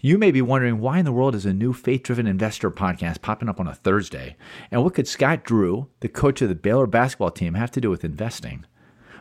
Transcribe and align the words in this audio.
You 0.00 0.16
may 0.16 0.30
be 0.30 0.40
wondering 0.40 0.78
why 0.78 1.00
in 1.00 1.04
the 1.04 1.10
world 1.10 1.34
is 1.34 1.44
a 1.44 1.52
new 1.52 1.72
faith 1.72 2.04
driven 2.04 2.28
investor 2.28 2.70
podcast 2.70 3.20
popping 3.20 3.48
up 3.48 3.58
on 3.58 3.66
a 3.66 3.74
Thursday? 3.74 4.36
And 4.70 4.84
what 4.84 4.94
could 4.94 5.08
Scott 5.08 5.42
Drew, 5.42 5.88
the 5.98 6.08
coach 6.08 6.40
of 6.40 6.48
the 6.48 6.54
Baylor 6.54 6.86
basketball 6.86 7.32
team, 7.32 7.54
have 7.54 7.72
to 7.72 7.80
do 7.80 7.90
with 7.90 8.04
investing? 8.04 8.64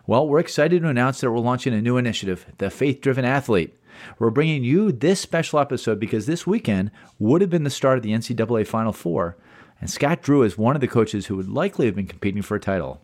Well, 0.06 0.28
we're 0.28 0.38
excited 0.38 0.84
to 0.84 0.88
announce 0.88 1.20
that 1.20 1.32
we're 1.32 1.40
launching 1.40 1.74
a 1.74 1.82
new 1.82 1.98
initiative, 1.98 2.46
the 2.60 2.70
Faith 2.70 3.02
Driven 3.02 3.26
Athlete. 3.26 3.74
We're 4.20 4.30
bringing 4.30 4.64
you 4.64 4.92
this 4.92 5.20
special 5.20 5.58
episode 5.58 6.00
because 6.00 6.28
this 6.28 6.46
weekend 6.46 6.92
would 7.18 7.42
have 7.42 7.50
been 7.50 7.64
the 7.64 7.72
start 7.72 7.98
of 7.98 8.04
the 8.04 8.12
NCAA 8.12 8.68
Final 8.68 8.94
Four, 8.94 9.36
and 9.82 9.90
Scott 9.90 10.22
Drew 10.22 10.44
is 10.44 10.60
one 10.60 10.76
of 10.76 10.82
the 10.82 10.88
coaches 10.88 11.26
who 11.26 11.38
would 11.38 11.50
likely 11.50 11.88
have 11.88 11.96
been 11.96 12.06
competing 12.06 12.44
for 12.44 12.54
a 12.54 12.60
title. 12.60 13.02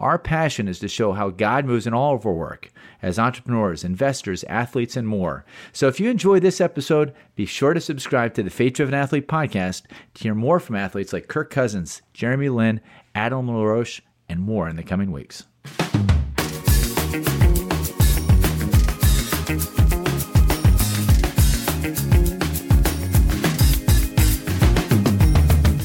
Our 0.00 0.18
passion 0.18 0.68
is 0.68 0.78
to 0.78 0.88
show 0.88 1.12
how 1.12 1.30
God 1.30 1.64
moves 1.64 1.86
in 1.86 1.92
all 1.92 2.14
of 2.14 2.24
our 2.24 2.32
work 2.32 2.70
as 3.02 3.18
entrepreneurs, 3.18 3.82
investors, 3.82 4.44
athletes, 4.44 4.96
and 4.96 5.08
more. 5.08 5.44
So 5.72 5.88
if 5.88 5.98
you 5.98 6.08
enjoy 6.08 6.38
this 6.38 6.60
episode, 6.60 7.12
be 7.34 7.46
sure 7.46 7.74
to 7.74 7.80
subscribe 7.80 8.34
to 8.34 8.42
the 8.44 8.50
Faith 8.50 8.74
Driven 8.74 8.94
Athlete 8.94 9.26
podcast 9.26 9.82
to 10.14 10.22
hear 10.22 10.34
more 10.34 10.60
from 10.60 10.76
athletes 10.76 11.12
like 11.12 11.26
Kirk 11.26 11.50
Cousins, 11.50 12.02
Jeremy 12.14 12.48
Lin, 12.48 12.80
Adam 13.14 13.48
LaRoche, 13.48 14.00
and 14.28 14.40
more 14.40 14.68
in 14.68 14.76
the 14.76 14.84
coming 14.84 15.10
weeks. 15.10 15.44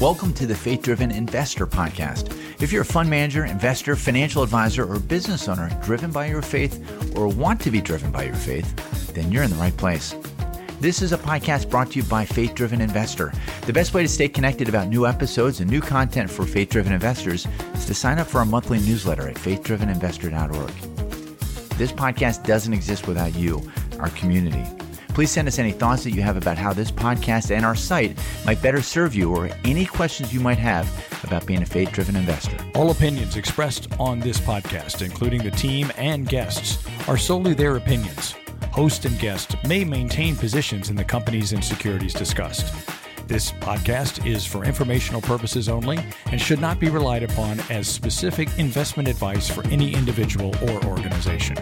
Welcome 0.04 0.34
to 0.34 0.44
the 0.44 0.54
Faith 0.54 0.82
Driven 0.82 1.10
Investor 1.10 1.66
Podcast. 1.66 2.30
If 2.60 2.70
you're 2.70 2.82
a 2.82 2.84
fund 2.84 3.08
manager, 3.08 3.46
investor, 3.46 3.96
financial 3.96 4.42
advisor, 4.42 4.84
or 4.84 5.00
business 5.00 5.48
owner 5.48 5.70
driven 5.82 6.10
by 6.10 6.26
your 6.26 6.42
faith 6.42 7.16
or 7.16 7.26
want 7.26 7.58
to 7.62 7.70
be 7.70 7.80
driven 7.80 8.12
by 8.12 8.24
your 8.24 8.34
faith, 8.34 9.14
then 9.14 9.32
you're 9.32 9.44
in 9.44 9.48
the 9.48 9.56
right 9.56 9.74
place. 9.78 10.14
This 10.78 11.00
is 11.00 11.12
a 11.12 11.16
podcast 11.16 11.70
brought 11.70 11.92
to 11.92 12.00
you 12.00 12.04
by 12.04 12.26
Faith 12.26 12.54
Driven 12.54 12.82
Investor. 12.82 13.32
The 13.62 13.72
best 13.72 13.94
way 13.94 14.02
to 14.02 14.08
stay 14.08 14.28
connected 14.28 14.68
about 14.68 14.88
new 14.88 15.06
episodes 15.06 15.60
and 15.60 15.70
new 15.70 15.80
content 15.80 16.30
for 16.30 16.44
faith 16.44 16.68
driven 16.68 16.92
investors 16.92 17.48
is 17.72 17.86
to 17.86 17.94
sign 17.94 18.18
up 18.18 18.26
for 18.26 18.40
our 18.40 18.44
monthly 18.44 18.80
newsletter 18.80 19.26
at 19.26 19.36
faithdriveninvestor.org. 19.36 20.74
This 21.78 21.92
podcast 21.92 22.44
doesn't 22.44 22.74
exist 22.74 23.08
without 23.08 23.34
you, 23.34 23.62
our 23.98 24.10
community. 24.10 24.66
Please 25.14 25.30
send 25.30 25.46
us 25.46 25.60
any 25.60 25.70
thoughts 25.70 26.02
that 26.02 26.10
you 26.10 26.22
have 26.22 26.36
about 26.36 26.58
how 26.58 26.72
this 26.72 26.90
podcast 26.90 27.54
and 27.54 27.64
our 27.64 27.76
site 27.76 28.18
might 28.44 28.60
better 28.60 28.82
serve 28.82 29.14
you 29.14 29.32
or 29.32 29.48
any 29.64 29.86
questions 29.86 30.34
you 30.34 30.40
might 30.40 30.58
have 30.58 30.90
about 31.22 31.46
being 31.46 31.62
a 31.62 31.66
faith 31.66 31.92
driven 31.92 32.16
investor. 32.16 32.56
All 32.74 32.90
opinions 32.90 33.36
expressed 33.36 33.86
on 34.00 34.18
this 34.18 34.40
podcast, 34.40 35.02
including 35.02 35.44
the 35.44 35.52
team 35.52 35.92
and 35.96 36.28
guests, 36.28 36.84
are 37.08 37.16
solely 37.16 37.54
their 37.54 37.76
opinions. 37.76 38.34
Host 38.72 39.04
and 39.04 39.16
guest 39.20 39.54
may 39.68 39.84
maintain 39.84 40.34
positions 40.34 40.90
in 40.90 40.96
the 40.96 41.04
companies 41.04 41.52
and 41.52 41.64
securities 41.64 42.12
discussed. 42.12 42.74
This 43.28 43.52
podcast 43.52 44.26
is 44.26 44.44
for 44.44 44.64
informational 44.64 45.20
purposes 45.20 45.68
only 45.68 46.00
and 46.26 46.40
should 46.40 46.60
not 46.60 46.80
be 46.80 46.90
relied 46.90 47.22
upon 47.22 47.60
as 47.70 47.86
specific 47.86 48.48
investment 48.58 49.08
advice 49.08 49.48
for 49.48 49.64
any 49.68 49.94
individual 49.94 50.52
or 50.68 50.84
organization. 50.84 51.56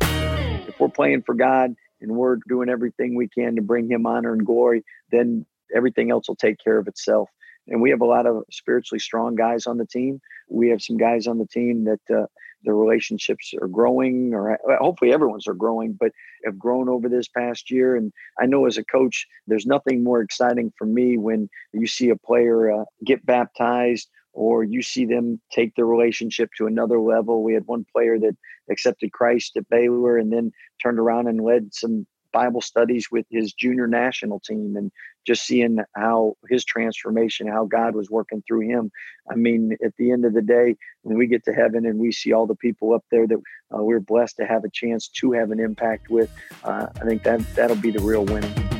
If 0.00 0.78
we're 0.78 0.88
playing 0.88 1.22
for 1.22 1.34
God, 1.34 1.74
and 2.06 2.16
we're 2.16 2.38
doing 2.48 2.68
everything 2.68 3.14
we 3.14 3.28
can 3.28 3.56
to 3.56 3.62
bring 3.62 3.90
him 3.90 4.06
honor 4.06 4.32
and 4.32 4.46
glory, 4.46 4.84
then 5.10 5.44
everything 5.74 6.10
else 6.10 6.28
will 6.28 6.36
take 6.36 6.58
care 6.62 6.78
of 6.78 6.86
itself. 6.86 7.28
And 7.68 7.82
we 7.82 7.90
have 7.90 8.00
a 8.00 8.06
lot 8.06 8.26
of 8.26 8.44
spiritually 8.50 9.00
strong 9.00 9.34
guys 9.34 9.66
on 9.66 9.78
the 9.78 9.86
team. 9.86 10.20
We 10.48 10.68
have 10.68 10.80
some 10.80 10.96
guys 10.96 11.26
on 11.26 11.38
the 11.38 11.46
team 11.46 11.84
that 11.84 12.00
uh, 12.16 12.26
relationships 12.64 13.52
are 13.60 13.68
growing, 13.68 14.34
or 14.34 14.58
hopefully 14.78 15.12
everyone's 15.12 15.48
are 15.48 15.54
growing, 15.54 15.92
but 15.92 16.12
have 16.44 16.58
grown 16.58 16.88
over 16.88 17.08
this 17.08 17.28
past 17.28 17.70
year. 17.70 17.96
And 17.96 18.12
I 18.40 18.46
know 18.46 18.66
as 18.66 18.78
a 18.78 18.84
coach, 18.84 19.26
there's 19.46 19.66
nothing 19.66 20.04
more 20.04 20.20
exciting 20.20 20.72
for 20.78 20.86
me 20.86 21.18
when 21.18 21.48
you 21.72 21.86
see 21.86 22.10
a 22.10 22.16
player 22.16 22.70
uh, 22.72 22.84
get 23.04 23.26
baptized 23.26 24.08
or 24.36 24.62
you 24.62 24.82
see 24.82 25.06
them 25.06 25.40
take 25.50 25.74
their 25.74 25.86
relationship 25.86 26.50
to 26.58 26.66
another 26.66 27.00
level. 27.00 27.42
We 27.42 27.54
had 27.54 27.66
one 27.66 27.86
player 27.90 28.18
that 28.18 28.36
accepted 28.70 29.12
Christ 29.12 29.56
at 29.56 29.68
Baylor 29.70 30.18
and 30.18 30.30
then 30.32 30.52
turned 30.80 30.98
around 30.98 31.26
and 31.26 31.40
led 31.40 31.74
some 31.74 32.06
Bible 32.32 32.60
studies 32.60 33.08
with 33.10 33.24
his 33.30 33.54
junior 33.54 33.86
national 33.86 34.40
team 34.40 34.76
and 34.76 34.92
just 35.26 35.46
seeing 35.46 35.78
how 35.94 36.36
his 36.50 36.66
transformation, 36.66 37.48
how 37.48 37.64
God 37.64 37.94
was 37.94 38.10
working 38.10 38.42
through 38.46 38.68
him. 38.68 38.92
I 39.30 39.36
mean, 39.36 39.76
at 39.82 39.96
the 39.96 40.12
end 40.12 40.26
of 40.26 40.34
the 40.34 40.42
day, 40.42 40.76
when 41.00 41.16
we 41.16 41.26
get 41.26 41.44
to 41.46 41.54
heaven 41.54 41.86
and 41.86 41.98
we 41.98 42.12
see 42.12 42.32
all 42.32 42.46
the 42.46 42.54
people 42.54 42.92
up 42.92 43.04
there 43.10 43.26
that 43.26 43.38
uh, 43.74 43.82
we're 43.82 44.00
blessed 44.00 44.36
to 44.36 44.46
have 44.46 44.64
a 44.64 44.70
chance 44.70 45.08
to 45.08 45.32
have 45.32 45.50
an 45.50 45.60
impact 45.60 46.10
with, 46.10 46.30
uh, 46.62 46.88
I 47.00 47.04
think 47.06 47.22
that 47.22 47.40
that'll 47.54 47.76
be 47.76 47.90
the 47.90 48.00
real 48.00 48.26
winning. 48.26 48.75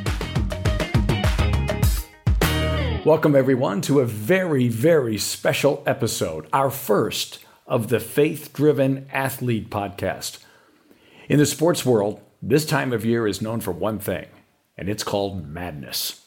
Welcome, 3.06 3.36
everyone, 3.36 3.82
to 3.82 4.00
a 4.00 4.04
very, 4.04 4.66
very 4.66 5.16
special 5.16 5.80
episode, 5.86 6.48
our 6.52 6.72
first 6.72 7.38
of 7.64 7.86
the 7.86 8.00
Faith 8.00 8.52
Driven 8.52 9.06
Athlete 9.12 9.70
podcast. 9.70 10.40
In 11.28 11.38
the 11.38 11.46
sports 11.46 11.86
world, 11.86 12.20
this 12.42 12.66
time 12.66 12.92
of 12.92 13.04
year 13.04 13.28
is 13.28 13.40
known 13.40 13.60
for 13.60 13.70
one 13.70 14.00
thing, 14.00 14.26
and 14.76 14.88
it's 14.88 15.04
called 15.04 15.46
madness. 15.46 16.26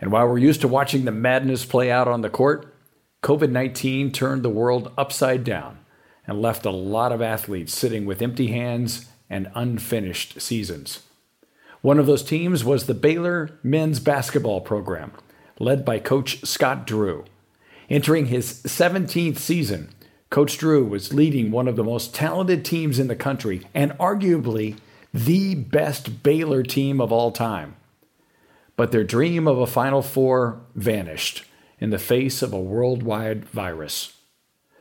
And 0.00 0.10
while 0.10 0.26
we're 0.26 0.38
used 0.38 0.62
to 0.62 0.68
watching 0.68 1.04
the 1.04 1.12
madness 1.12 1.66
play 1.66 1.90
out 1.90 2.08
on 2.08 2.22
the 2.22 2.30
court, 2.30 2.74
COVID 3.22 3.50
19 3.50 4.10
turned 4.10 4.42
the 4.42 4.48
world 4.48 4.94
upside 4.96 5.44
down 5.44 5.80
and 6.26 6.40
left 6.40 6.64
a 6.64 6.70
lot 6.70 7.12
of 7.12 7.20
athletes 7.20 7.74
sitting 7.74 8.06
with 8.06 8.22
empty 8.22 8.46
hands 8.46 9.10
and 9.28 9.50
unfinished 9.54 10.40
seasons. 10.40 11.02
One 11.82 11.98
of 11.98 12.06
those 12.06 12.22
teams 12.22 12.64
was 12.64 12.86
the 12.86 12.94
Baylor 12.94 13.60
men's 13.62 14.00
basketball 14.00 14.62
program 14.62 15.12
led 15.58 15.84
by 15.84 15.98
Coach 15.98 16.44
Scott 16.44 16.86
Drew. 16.86 17.24
Entering 17.88 18.26
his 18.26 18.62
17th 18.62 19.38
season, 19.38 19.90
Coach 20.30 20.58
Drew 20.58 20.84
was 20.84 21.14
leading 21.14 21.50
one 21.50 21.68
of 21.68 21.76
the 21.76 21.84
most 21.84 22.14
talented 22.14 22.64
teams 22.64 22.98
in 22.98 23.08
the 23.08 23.16
country 23.16 23.66
and 23.74 23.92
arguably 23.92 24.76
the 25.14 25.54
best 25.54 26.22
Baylor 26.22 26.62
team 26.62 27.00
of 27.00 27.12
all 27.12 27.30
time. 27.30 27.76
But 28.76 28.92
their 28.92 29.04
dream 29.04 29.46
of 29.46 29.58
a 29.58 29.66
Final 29.66 30.02
Four 30.02 30.60
vanished 30.74 31.44
in 31.78 31.90
the 31.90 31.98
face 31.98 32.42
of 32.42 32.52
a 32.52 32.60
worldwide 32.60 33.44
virus. 33.46 34.16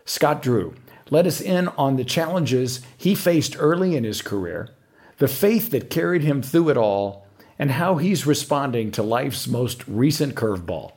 Scott 0.03 0.41
Drew 0.41 0.75
let 1.09 1.27
us 1.27 1.39
in 1.39 1.67
on 1.69 1.95
the 1.95 2.03
challenges 2.03 2.81
he 2.97 3.13
faced 3.13 3.55
early 3.59 3.95
in 3.95 4.03
his 4.03 4.21
career, 4.21 4.69
the 5.17 5.27
faith 5.27 5.69
that 5.69 5.89
carried 5.89 6.23
him 6.23 6.41
through 6.41 6.69
it 6.69 6.77
all, 6.77 7.24
and 7.57 7.71
how 7.71 7.97
he's 7.97 8.25
responding 8.25 8.91
to 8.91 9.03
life's 9.03 9.47
most 9.47 9.87
recent 9.87 10.35
curveball. 10.35 10.93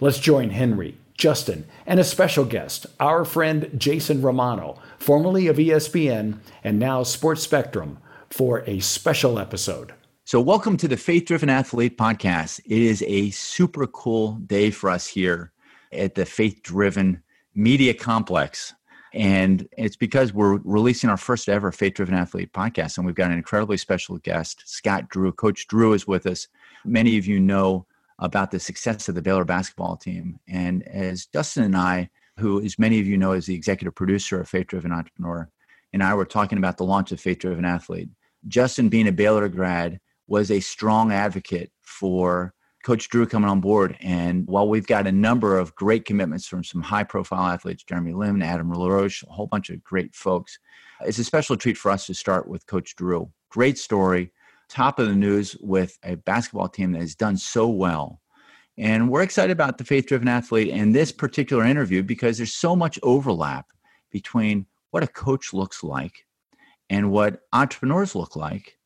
Let's 0.00 0.18
join 0.18 0.50
Henry, 0.50 0.96
Justin, 1.16 1.66
and 1.86 2.00
a 2.00 2.04
special 2.04 2.44
guest, 2.44 2.86
our 2.98 3.24
friend 3.24 3.70
Jason 3.76 4.22
Romano, 4.22 4.80
formerly 4.98 5.46
of 5.46 5.56
ESPN 5.56 6.38
and 6.64 6.78
now 6.78 7.02
Sports 7.02 7.42
Spectrum, 7.42 7.98
for 8.30 8.64
a 8.66 8.80
special 8.80 9.38
episode. 9.38 9.92
So, 10.24 10.40
welcome 10.40 10.76
to 10.78 10.88
the 10.88 10.96
Faith 10.96 11.26
Driven 11.26 11.50
Athlete 11.50 11.98
podcast. 11.98 12.60
It 12.64 12.80
is 12.80 13.02
a 13.06 13.30
super 13.30 13.86
cool 13.86 14.32
day 14.46 14.70
for 14.70 14.88
us 14.88 15.06
here 15.06 15.52
at 15.92 16.14
the 16.14 16.24
Faith 16.24 16.62
Driven 16.62 17.22
Media 17.54 17.92
Complex. 17.92 18.72
And 19.14 19.68
it's 19.76 19.96
because 19.96 20.32
we're 20.32 20.58
releasing 20.64 21.10
our 21.10 21.16
first 21.16 21.48
ever 21.48 21.70
Faith 21.70 21.94
Driven 21.94 22.14
Athlete 22.14 22.52
podcast. 22.52 22.96
And 22.96 23.06
we've 23.06 23.14
got 23.14 23.30
an 23.30 23.36
incredibly 23.36 23.76
special 23.76 24.18
guest, 24.18 24.62
Scott 24.64 25.08
Drew. 25.08 25.32
Coach 25.32 25.66
Drew 25.66 25.92
is 25.92 26.06
with 26.06 26.26
us. 26.26 26.48
Many 26.84 27.18
of 27.18 27.26
you 27.26 27.38
know 27.38 27.86
about 28.18 28.50
the 28.50 28.60
success 28.60 29.08
of 29.08 29.14
the 29.14 29.22
Baylor 29.22 29.44
basketball 29.44 29.96
team. 29.96 30.38
And 30.48 30.86
as 30.88 31.26
Justin 31.26 31.64
and 31.64 31.76
I, 31.76 32.08
who, 32.38 32.62
as 32.62 32.78
many 32.78 33.00
of 33.00 33.06
you 33.06 33.18
know, 33.18 33.32
is 33.32 33.46
the 33.46 33.54
executive 33.54 33.94
producer 33.94 34.40
of 34.40 34.48
Faith 34.48 34.68
Driven 34.68 34.92
Entrepreneur, 34.92 35.50
and 35.92 36.02
I 36.02 36.14
were 36.14 36.24
talking 36.24 36.58
about 36.58 36.78
the 36.78 36.84
launch 36.84 37.12
of 37.12 37.20
Faith 37.20 37.40
Driven 37.40 37.64
Athlete, 37.64 38.08
Justin, 38.48 38.88
being 38.88 39.08
a 39.08 39.12
Baylor 39.12 39.48
grad, 39.48 40.00
was 40.26 40.50
a 40.50 40.60
strong 40.60 41.12
advocate 41.12 41.70
for 41.82 42.54
Coach 42.82 43.08
Drew 43.08 43.26
coming 43.26 43.48
on 43.48 43.60
board. 43.60 43.96
And 44.00 44.46
while 44.46 44.68
we've 44.68 44.86
got 44.86 45.06
a 45.06 45.12
number 45.12 45.56
of 45.56 45.74
great 45.74 46.04
commitments 46.04 46.46
from 46.46 46.64
some 46.64 46.82
high 46.82 47.04
profile 47.04 47.46
athletes, 47.46 47.84
Jeremy 47.84 48.12
Lin, 48.12 48.42
Adam 48.42 48.72
LaRoche, 48.72 49.22
a 49.22 49.32
whole 49.32 49.46
bunch 49.46 49.70
of 49.70 49.82
great 49.84 50.14
folks, 50.14 50.58
it's 51.04 51.18
a 51.18 51.24
special 51.24 51.56
treat 51.56 51.76
for 51.76 51.90
us 51.90 52.06
to 52.06 52.14
start 52.14 52.48
with 52.48 52.66
Coach 52.66 52.96
Drew. 52.96 53.30
Great 53.50 53.78
story, 53.78 54.32
top 54.68 54.98
of 54.98 55.08
the 55.08 55.14
news 55.14 55.56
with 55.60 55.98
a 56.02 56.16
basketball 56.16 56.68
team 56.68 56.92
that 56.92 57.00
has 57.00 57.14
done 57.14 57.36
so 57.36 57.68
well. 57.68 58.20
And 58.78 59.10
we're 59.10 59.22
excited 59.22 59.52
about 59.52 59.78
the 59.78 59.84
faith 59.84 60.06
driven 60.06 60.28
athlete 60.28 60.70
and 60.72 60.94
this 60.94 61.12
particular 61.12 61.64
interview 61.64 62.02
because 62.02 62.38
there's 62.38 62.54
so 62.54 62.74
much 62.74 62.98
overlap 63.02 63.66
between 64.10 64.66
what 64.90 65.02
a 65.02 65.08
coach 65.08 65.52
looks 65.52 65.84
like 65.84 66.24
and 66.88 67.10
what 67.10 67.40
entrepreneurs 67.52 68.14
look 68.14 68.34
like 68.34 68.78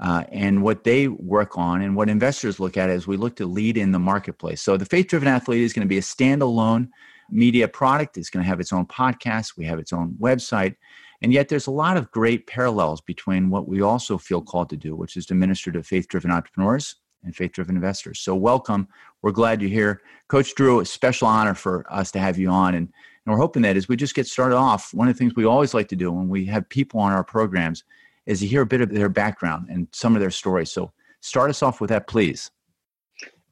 uh, 0.00 0.24
and 0.32 0.62
what 0.62 0.84
they 0.84 1.08
work 1.08 1.58
on 1.58 1.82
and 1.82 1.94
what 1.94 2.08
investors 2.08 2.58
look 2.58 2.76
at 2.76 2.88
as 2.88 3.06
we 3.06 3.16
look 3.16 3.36
to 3.36 3.46
lead 3.46 3.76
in 3.76 3.92
the 3.92 3.98
marketplace. 3.98 4.62
So 4.62 4.76
the 4.76 4.86
Faith 4.86 5.08
Driven 5.08 5.28
Athlete 5.28 5.62
is 5.62 5.72
going 5.72 5.86
to 5.86 5.88
be 5.88 5.98
a 5.98 6.02
standalone 6.02 6.88
media 7.30 7.68
product. 7.68 8.16
It's 8.16 8.30
going 8.30 8.42
to 8.42 8.48
have 8.48 8.60
its 8.60 8.72
own 8.72 8.86
podcast. 8.86 9.56
We 9.56 9.66
have 9.66 9.78
its 9.78 9.92
own 9.92 10.16
website. 10.18 10.76
And 11.22 11.34
yet 11.34 11.48
there's 11.48 11.66
a 11.66 11.70
lot 11.70 11.98
of 11.98 12.10
great 12.10 12.46
parallels 12.46 13.02
between 13.02 13.50
what 13.50 13.68
we 13.68 13.82
also 13.82 14.16
feel 14.16 14.40
called 14.40 14.70
to 14.70 14.76
do, 14.76 14.96
which 14.96 15.18
is 15.18 15.26
to 15.26 15.34
minister 15.34 15.70
to 15.72 15.82
faith 15.82 16.08
driven 16.08 16.30
entrepreneurs 16.30 16.96
and 17.22 17.36
faith 17.36 17.52
driven 17.52 17.76
investors. 17.76 18.20
So, 18.20 18.34
welcome. 18.34 18.88
We're 19.20 19.32
glad 19.32 19.60
you're 19.60 19.70
here. 19.70 20.00
Coach 20.28 20.54
Drew, 20.54 20.80
a 20.80 20.86
special 20.86 21.28
honor 21.28 21.54
for 21.54 21.84
us 21.92 22.10
to 22.12 22.18
have 22.18 22.38
you 22.38 22.48
on. 22.48 22.74
And, 22.74 22.88
and 23.26 23.34
we're 23.34 23.40
hoping 23.40 23.60
that 23.62 23.76
as 23.76 23.86
we 23.86 23.96
just 23.96 24.14
get 24.14 24.26
started 24.26 24.56
off, 24.56 24.94
one 24.94 25.08
of 25.08 25.14
the 25.14 25.18
things 25.18 25.34
we 25.36 25.44
always 25.44 25.74
like 25.74 25.88
to 25.88 25.96
do 25.96 26.10
when 26.10 26.30
we 26.30 26.46
have 26.46 26.66
people 26.70 27.00
on 27.00 27.12
our 27.12 27.22
programs 27.22 27.84
is 28.26 28.40
to 28.40 28.46
hear 28.46 28.62
a 28.62 28.66
bit 28.66 28.80
of 28.80 28.90
their 28.90 29.08
background 29.08 29.68
and 29.70 29.88
some 29.92 30.14
of 30.14 30.20
their 30.20 30.30
stories. 30.30 30.70
So, 30.72 30.92
start 31.20 31.50
us 31.50 31.62
off 31.62 31.80
with 31.80 31.90
that, 31.90 32.06
please. 32.06 32.50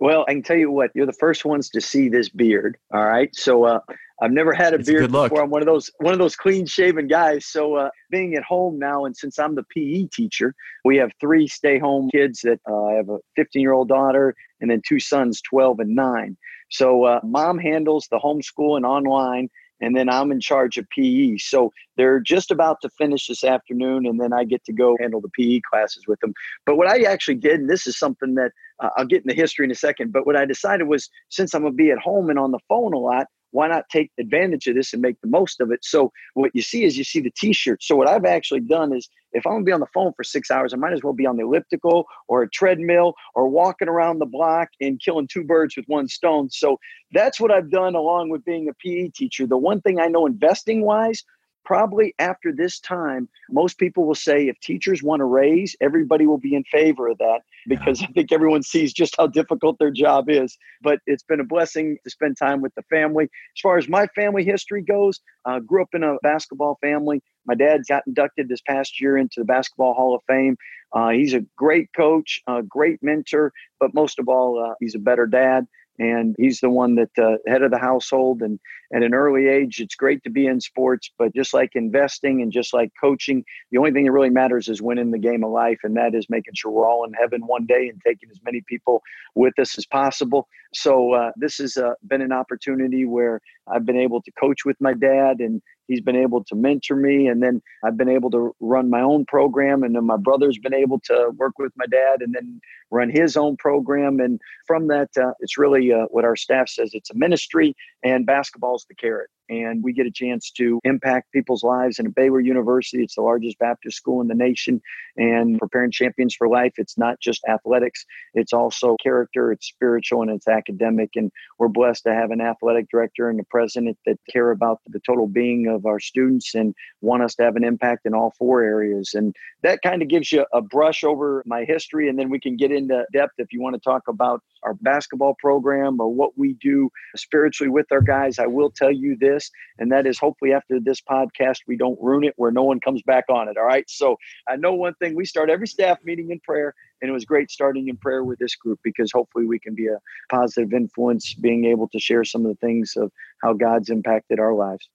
Well, 0.00 0.24
I 0.28 0.32
can 0.32 0.42
tell 0.42 0.56
you 0.56 0.70
what, 0.70 0.90
you're 0.94 1.06
the 1.06 1.12
first 1.12 1.44
ones 1.44 1.70
to 1.70 1.80
see 1.80 2.08
this 2.08 2.28
beard. 2.28 2.78
All 2.92 3.04
right. 3.04 3.34
So, 3.34 3.64
uh, 3.64 3.80
I've 4.20 4.32
never 4.32 4.52
had 4.52 4.72
a 4.72 4.78
it's 4.78 4.88
beard 4.88 5.04
a 5.04 5.08
before. 5.08 5.42
I'm 5.42 5.50
one 5.50 5.62
of 5.62 5.66
those 5.66 5.90
one 5.98 6.12
of 6.12 6.18
those 6.18 6.34
clean 6.34 6.66
shaven 6.66 7.06
guys. 7.06 7.46
So 7.46 7.76
uh, 7.76 7.90
being 8.10 8.34
at 8.34 8.42
home 8.42 8.78
now, 8.78 9.04
and 9.04 9.16
since 9.16 9.38
I'm 9.38 9.54
the 9.54 9.62
PE 9.62 10.08
teacher, 10.12 10.54
we 10.84 10.96
have 10.96 11.10
three 11.20 11.46
stay 11.46 11.78
home 11.78 12.10
kids. 12.10 12.40
That 12.42 12.60
uh, 12.68 12.84
I 12.84 12.94
have 12.94 13.08
a 13.08 13.18
15 13.36 13.62
year 13.62 13.72
old 13.72 13.88
daughter, 13.88 14.34
and 14.60 14.70
then 14.70 14.82
two 14.86 14.98
sons, 14.98 15.40
12 15.42 15.80
and 15.80 15.94
nine. 15.94 16.36
So 16.70 17.04
uh, 17.04 17.20
mom 17.22 17.58
handles 17.58 18.08
the 18.10 18.18
homeschool 18.18 18.76
and 18.76 18.84
online, 18.84 19.48
and 19.80 19.96
then 19.96 20.08
I'm 20.08 20.32
in 20.32 20.40
charge 20.40 20.78
of 20.78 20.88
PE. 20.90 21.38
So 21.38 21.72
they're 21.96 22.20
just 22.20 22.50
about 22.50 22.78
to 22.82 22.90
finish 22.90 23.26
this 23.26 23.44
afternoon, 23.44 24.06
and 24.06 24.20
then 24.20 24.32
I 24.32 24.44
get 24.44 24.64
to 24.64 24.72
go 24.72 24.96
handle 25.00 25.20
the 25.20 25.30
PE 25.30 25.60
classes 25.70 26.06
with 26.06 26.20
them. 26.20 26.34
But 26.66 26.76
what 26.76 26.88
I 26.88 27.02
actually 27.02 27.36
did, 27.36 27.60
and 27.60 27.70
this 27.70 27.86
is 27.86 27.98
something 27.98 28.34
that 28.34 28.52
uh, 28.80 28.90
I'll 28.96 29.06
get 29.06 29.22
in 29.22 29.28
the 29.28 29.34
history 29.34 29.64
in 29.64 29.70
a 29.70 29.76
second, 29.76 30.12
but 30.12 30.26
what 30.26 30.36
I 30.36 30.44
decided 30.44 30.88
was 30.88 31.08
since 31.28 31.54
I'm 31.54 31.62
gonna 31.62 31.74
be 31.74 31.90
at 31.90 31.98
home 31.98 32.30
and 32.30 32.38
on 32.38 32.52
the 32.52 32.60
phone 32.68 32.92
a 32.92 32.98
lot, 32.98 33.26
why 33.50 33.68
not 33.68 33.88
take 33.90 34.10
advantage 34.18 34.66
of 34.66 34.74
this 34.74 34.92
and 34.92 35.02
make 35.02 35.20
the 35.20 35.28
most 35.28 35.60
of 35.60 35.70
it? 35.70 35.84
So 35.84 36.12
what 36.34 36.50
you 36.54 36.62
see 36.62 36.84
is 36.84 36.98
you 36.98 37.04
see 37.04 37.20
the 37.20 37.32
t-shirt. 37.36 37.82
So 37.82 37.96
what 37.96 38.08
I've 38.08 38.24
actually 38.24 38.60
done 38.60 38.94
is 38.94 39.08
if 39.32 39.46
I'm 39.46 39.54
gonna 39.54 39.64
be 39.64 39.72
on 39.72 39.80
the 39.80 39.86
phone 39.86 40.12
for 40.14 40.24
six 40.24 40.50
hours, 40.50 40.72
I 40.72 40.76
might 40.76 40.92
as 40.92 41.02
well 41.02 41.12
be 41.12 41.26
on 41.26 41.36
the 41.36 41.44
elliptical 41.44 42.06
or 42.28 42.42
a 42.42 42.50
treadmill 42.50 43.14
or 43.34 43.48
walking 43.48 43.88
around 43.88 44.18
the 44.18 44.26
block 44.26 44.68
and 44.80 45.00
killing 45.00 45.28
two 45.28 45.44
birds 45.44 45.76
with 45.76 45.86
one 45.86 46.08
stone. 46.08 46.50
So 46.50 46.78
that's 47.12 47.40
what 47.40 47.50
I've 47.50 47.70
done 47.70 47.94
along 47.94 48.30
with 48.30 48.44
being 48.44 48.68
a 48.68 48.74
PE 48.74 49.08
teacher. 49.14 49.46
The 49.46 49.58
one 49.58 49.80
thing 49.80 50.00
I 50.00 50.06
know 50.06 50.26
investing 50.26 50.82
wise, 50.82 51.24
probably 51.68 52.14
after 52.18 52.50
this 52.50 52.80
time, 52.80 53.28
most 53.50 53.76
people 53.76 54.06
will 54.06 54.14
say 54.14 54.48
if 54.48 54.58
teachers 54.60 55.02
want 55.02 55.20
to 55.20 55.26
raise, 55.26 55.76
everybody 55.82 56.24
will 56.24 56.38
be 56.38 56.54
in 56.54 56.64
favor 56.64 57.08
of 57.08 57.18
that 57.18 57.40
because 57.66 58.00
yeah. 58.00 58.06
I 58.08 58.12
think 58.12 58.32
everyone 58.32 58.62
sees 58.62 58.90
just 58.90 59.14
how 59.18 59.26
difficult 59.26 59.78
their 59.78 59.90
job 59.90 60.30
is. 60.30 60.56
But 60.80 61.00
it's 61.06 61.22
been 61.22 61.40
a 61.40 61.44
blessing 61.44 61.98
to 62.04 62.10
spend 62.10 62.38
time 62.38 62.62
with 62.62 62.74
the 62.74 62.84
family. 62.84 63.24
As 63.24 63.60
far 63.62 63.76
as 63.76 63.86
my 63.86 64.06
family 64.14 64.44
history 64.44 64.80
goes, 64.80 65.20
uh, 65.44 65.60
grew 65.60 65.82
up 65.82 65.90
in 65.92 66.02
a 66.02 66.16
basketball 66.22 66.78
family. 66.80 67.22
My 67.44 67.54
dad 67.54 67.82
got 67.86 68.02
inducted 68.06 68.48
this 68.48 68.62
past 68.62 68.98
year 68.98 69.18
into 69.18 69.40
the 69.40 69.44
Basketball 69.44 69.92
Hall 69.92 70.14
of 70.14 70.22
Fame. 70.26 70.56
Uh, 70.94 71.10
he's 71.10 71.34
a 71.34 71.44
great 71.54 71.90
coach, 71.94 72.40
a 72.46 72.62
great 72.62 73.02
mentor, 73.02 73.52
but 73.78 73.92
most 73.92 74.18
of 74.18 74.26
all, 74.26 74.58
uh, 74.58 74.72
he's 74.80 74.94
a 74.94 74.98
better 74.98 75.26
dad 75.26 75.66
and 75.98 76.36
he's 76.38 76.60
the 76.60 76.70
one 76.70 76.94
that 76.94 77.10
uh, 77.18 77.36
head 77.46 77.62
of 77.62 77.70
the 77.70 77.78
household. 77.78 78.42
And 78.42 78.58
at 78.94 79.02
an 79.02 79.14
early 79.14 79.48
age 79.48 79.80
it's 79.80 79.94
great 79.94 80.22
to 80.24 80.30
be 80.30 80.46
in 80.46 80.60
sports 80.60 81.10
but 81.18 81.34
just 81.34 81.52
like 81.52 81.72
investing 81.74 82.40
and 82.40 82.50
just 82.50 82.72
like 82.72 82.90
coaching 82.98 83.44
the 83.70 83.76
only 83.76 83.92
thing 83.92 84.04
that 84.04 84.12
really 84.12 84.30
matters 84.30 84.68
is 84.68 84.80
winning 84.80 85.10
the 85.10 85.18
game 85.18 85.44
of 85.44 85.50
life. 85.50 85.80
And 85.82 85.96
that 85.96 86.14
is 86.14 86.26
making 86.30 86.54
sure 86.54 86.70
we're 86.70 86.88
all 86.88 87.04
in 87.04 87.12
heaven 87.12 87.42
one 87.46 87.66
day 87.66 87.88
and 87.88 88.00
taking 88.04 88.30
as 88.30 88.40
many 88.44 88.62
people 88.66 89.02
with 89.34 89.58
us 89.58 89.76
as 89.76 89.86
possible 89.86 90.48
so 90.74 91.14
uh, 91.14 91.30
this 91.36 91.58
has 91.58 91.76
uh, 91.76 91.94
been 92.06 92.20
an 92.20 92.32
opportunity 92.32 93.04
where 93.04 93.40
i've 93.68 93.84
been 93.84 93.98
able 93.98 94.20
to 94.22 94.30
coach 94.32 94.64
with 94.64 94.76
my 94.80 94.92
dad 94.92 95.40
and 95.40 95.62
he's 95.86 96.00
been 96.00 96.16
able 96.16 96.44
to 96.44 96.54
mentor 96.54 96.96
me 96.96 97.26
and 97.26 97.42
then 97.42 97.62
i've 97.84 97.96
been 97.96 98.08
able 98.08 98.30
to 98.30 98.54
run 98.60 98.90
my 98.90 99.00
own 99.00 99.24
program 99.26 99.82
and 99.82 99.94
then 99.94 100.04
my 100.04 100.16
brother's 100.16 100.58
been 100.58 100.74
able 100.74 101.00
to 101.00 101.30
work 101.36 101.58
with 101.58 101.72
my 101.76 101.86
dad 101.86 102.20
and 102.20 102.34
then 102.34 102.60
run 102.90 103.10
his 103.10 103.36
own 103.36 103.56
program 103.56 104.20
and 104.20 104.40
from 104.66 104.88
that 104.88 105.08
uh, 105.16 105.32
it's 105.40 105.58
really 105.58 105.92
uh, 105.92 106.04
what 106.10 106.24
our 106.24 106.36
staff 106.36 106.68
says 106.68 106.90
it's 106.92 107.10
a 107.10 107.14
ministry 107.14 107.74
and 108.02 108.26
basketball's 108.26 108.86
the 108.88 108.94
carrot 108.94 109.30
and 109.48 109.82
we 109.82 109.92
get 109.92 110.06
a 110.06 110.10
chance 110.10 110.50
to 110.52 110.80
impact 110.84 111.32
people's 111.32 111.62
lives. 111.62 111.98
And 111.98 112.08
at 112.08 112.14
Baylor 112.14 112.40
University, 112.40 113.02
it's 113.02 113.14
the 113.14 113.22
largest 113.22 113.58
Baptist 113.58 113.96
school 113.96 114.20
in 114.20 114.28
the 114.28 114.34
nation, 114.34 114.80
and 115.16 115.58
preparing 115.58 115.90
champions 115.90 116.34
for 116.34 116.48
life. 116.48 116.74
It's 116.76 116.98
not 116.98 117.20
just 117.20 117.42
athletics; 117.48 118.04
it's 118.34 118.52
also 118.52 118.96
character, 119.02 119.52
it's 119.52 119.66
spiritual, 119.66 120.22
and 120.22 120.30
it's 120.30 120.48
academic. 120.48 121.10
And 121.16 121.30
we're 121.58 121.68
blessed 121.68 122.04
to 122.04 122.14
have 122.14 122.30
an 122.30 122.40
athletic 122.40 122.88
director 122.90 123.28
and 123.28 123.40
a 123.40 123.44
president 123.44 123.98
that 124.06 124.18
care 124.30 124.50
about 124.50 124.80
the 124.86 125.00
total 125.00 125.26
being 125.26 125.66
of 125.66 125.86
our 125.86 126.00
students 126.00 126.54
and 126.54 126.74
want 127.00 127.22
us 127.22 127.34
to 127.36 127.42
have 127.42 127.56
an 127.56 127.64
impact 127.64 128.06
in 128.06 128.14
all 128.14 128.32
four 128.38 128.62
areas. 128.62 129.12
And 129.14 129.34
that 129.62 129.80
kind 129.82 130.02
of 130.02 130.08
gives 130.08 130.32
you 130.32 130.46
a 130.52 130.60
brush 130.60 131.04
over 131.04 131.42
my 131.46 131.64
history, 131.64 132.08
and 132.08 132.18
then 132.18 132.30
we 132.30 132.40
can 132.40 132.56
get 132.56 132.72
into 132.72 133.04
depth 133.12 133.34
if 133.38 133.52
you 133.52 133.60
want 133.60 133.74
to 133.74 133.80
talk 133.80 134.08
about 134.08 134.42
our 134.62 134.74
basketball 134.74 135.34
program 135.38 136.00
or 136.00 136.12
what 136.12 136.36
we 136.36 136.54
do 136.54 136.90
spiritually 137.16 137.70
with 137.70 137.86
our 137.92 138.02
guys. 138.02 138.38
I 138.38 138.46
will 138.46 138.70
tell 138.70 138.92
you 138.92 139.16
this 139.16 139.28
this, 139.28 139.50
and 139.78 139.92
that 139.92 140.06
is 140.06 140.18
hopefully 140.18 140.52
after 140.52 140.80
this 140.80 141.00
podcast, 141.00 141.58
we 141.66 141.76
don't 141.76 141.98
ruin 142.00 142.24
it 142.24 142.34
where 142.36 142.50
no 142.50 142.62
one 142.62 142.80
comes 142.80 143.02
back 143.02 143.24
on 143.28 143.48
it. 143.48 143.56
All 143.56 143.64
right. 143.64 143.88
So 143.88 144.16
I 144.48 144.56
know 144.56 144.74
one 144.74 144.94
thing 144.94 145.14
we 145.14 145.24
start 145.24 145.50
every 145.50 145.68
staff 145.68 145.98
meeting 146.04 146.30
in 146.30 146.40
prayer, 146.40 146.74
and 147.00 147.08
it 147.08 147.12
was 147.12 147.24
great 147.24 147.50
starting 147.50 147.88
in 147.88 147.96
prayer 147.96 148.24
with 148.24 148.38
this 148.38 148.54
group 148.54 148.80
because 148.82 149.12
hopefully 149.12 149.46
we 149.46 149.58
can 149.58 149.74
be 149.74 149.86
a 149.86 149.98
positive 150.30 150.72
influence, 150.72 151.34
being 151.34 151.64
able 151.66 151.88
to 151.88 151.98
share 151.98 152.24
some 152.24 152.44
of 152.44 152.50
the 152.50 152.66
things 152.66 152.94
of 152.96 153.12
how 153.42 153.52
God's 153.52 153.90
impacted 153.90 154.40
our 154.40 154.54
lives. 154.54 154.88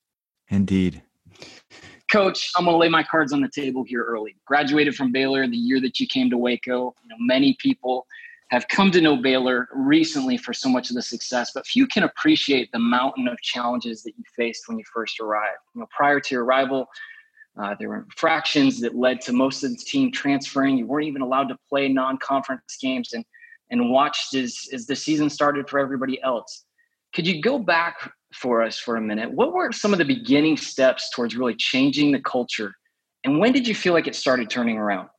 Indeed. 0.49 1.01
Coach, 2.11 2.51
I'm 2.55 2.65
going 2.65 2.75
to 2.75 2.77
lay 2.77 2.89
my 2.89 3.01
cards 3.01 3.33
on 3.33 3.41
the 3.41 3.49
table 3.49 3.83
here 3.83 4.03
early. 4.03 4.35
Graduated 4.45 4.95
from 4.95 5.11
Baylor 5.11 5.47
the 5.47 5.57
year 5.57 5.81
that 5.81 5.99
you 5.99 6.05
came 6.05 6.29
to 6.29 6.37
Waco. 6.37 6.93
You 7.01 7.09
know, 7.09 7.15
many 7.19 7.55
people 7.59 8.05
have 8.49 8.67
come 8.67 8.91
to 8.91 9.01
know 9.01 9.17
Baylor 9.17 9.67
recently 9.73 10.37
for 10.37 10.53
so 10.53 10.69
much 10.69 10.89
of 10.89 10.95
the 10.95 11.01
success, 11.01 11.51
but 11.53 11.65
few 11.65 11.87
can 11.87 12.03
appreciate 12.03 12.71
the 12.71 12.79
mountain 12.79 13.27
of 13.27 13.37
challenges 13.41 14.03
that 14.03 14.13
you 14.17 14.23
faced 14.35 14.63
when 14.67 14.77
you 14.77 14.83
first 14.93 15.19
arrived. 15.19 15.57
You 15.73 15.81
know, 15.81 15.87
prior 15.95 16.19
to 16.19 16.35
your 16.35 16.43
arrival, 16.43 16.87
uh, 17.61 17.75
there 17.79 17.89
were 17.89 18.03
infractions 18.03 18.79
that 18.81 18.95
led 18.95 19.21
to 19.21 19.33
most 19.33 19.63
of 19.63 19.71
the 19.71 19.77
team 19.77 20.11
transferring. 20.11 20.77
You 20.77 20.87
weren't 20.87 21.07
even 21.07 21.21
allowed 21.21 21.49
to 21.49 21.57
play 21.69 21.87
non-conference 21.87 22.77
games, 22.81 23.13
and 23.13 23.23
and 23.69 23.89
watched 23.89 24.33
as 24.35 24.67
as 24.73 24.85
the 24.85 24.95
season 24.95 25.29
started 25.29 25.69
for 25.69 25.79
everybody 25.79 26.21
else. 26.21 26.65
Could 27.13 27.27
you 27.27 27.41
go 27.41 27.59
back 27.59 28.11
for 28.33 28.63
us 28.63 28.79
for 28.79 28.97
a 28.97 29.01
minute? 29.01 29.31
What 29.31 29.53
were 29.53 29.71
some 29.71 29.93
of 29.93 29.99
the 29.99 30.05
beginning 30.05 30.57
steps 30.57 31.11
towards 31.11 31.35
really 31.35 31.55
changing 31.55 32.11
the 32.11 32.21
culture, 32.21 32.73
and 33.23 33.39
when 33.39 33.51
did 33.51 33.67
you 33.67 33.75
feel 33.75 33.93
like 33.93 34.07
it 34.07 34.15
started 34.15 34.49
turning 34.49 34.77
around? 34.77 35.09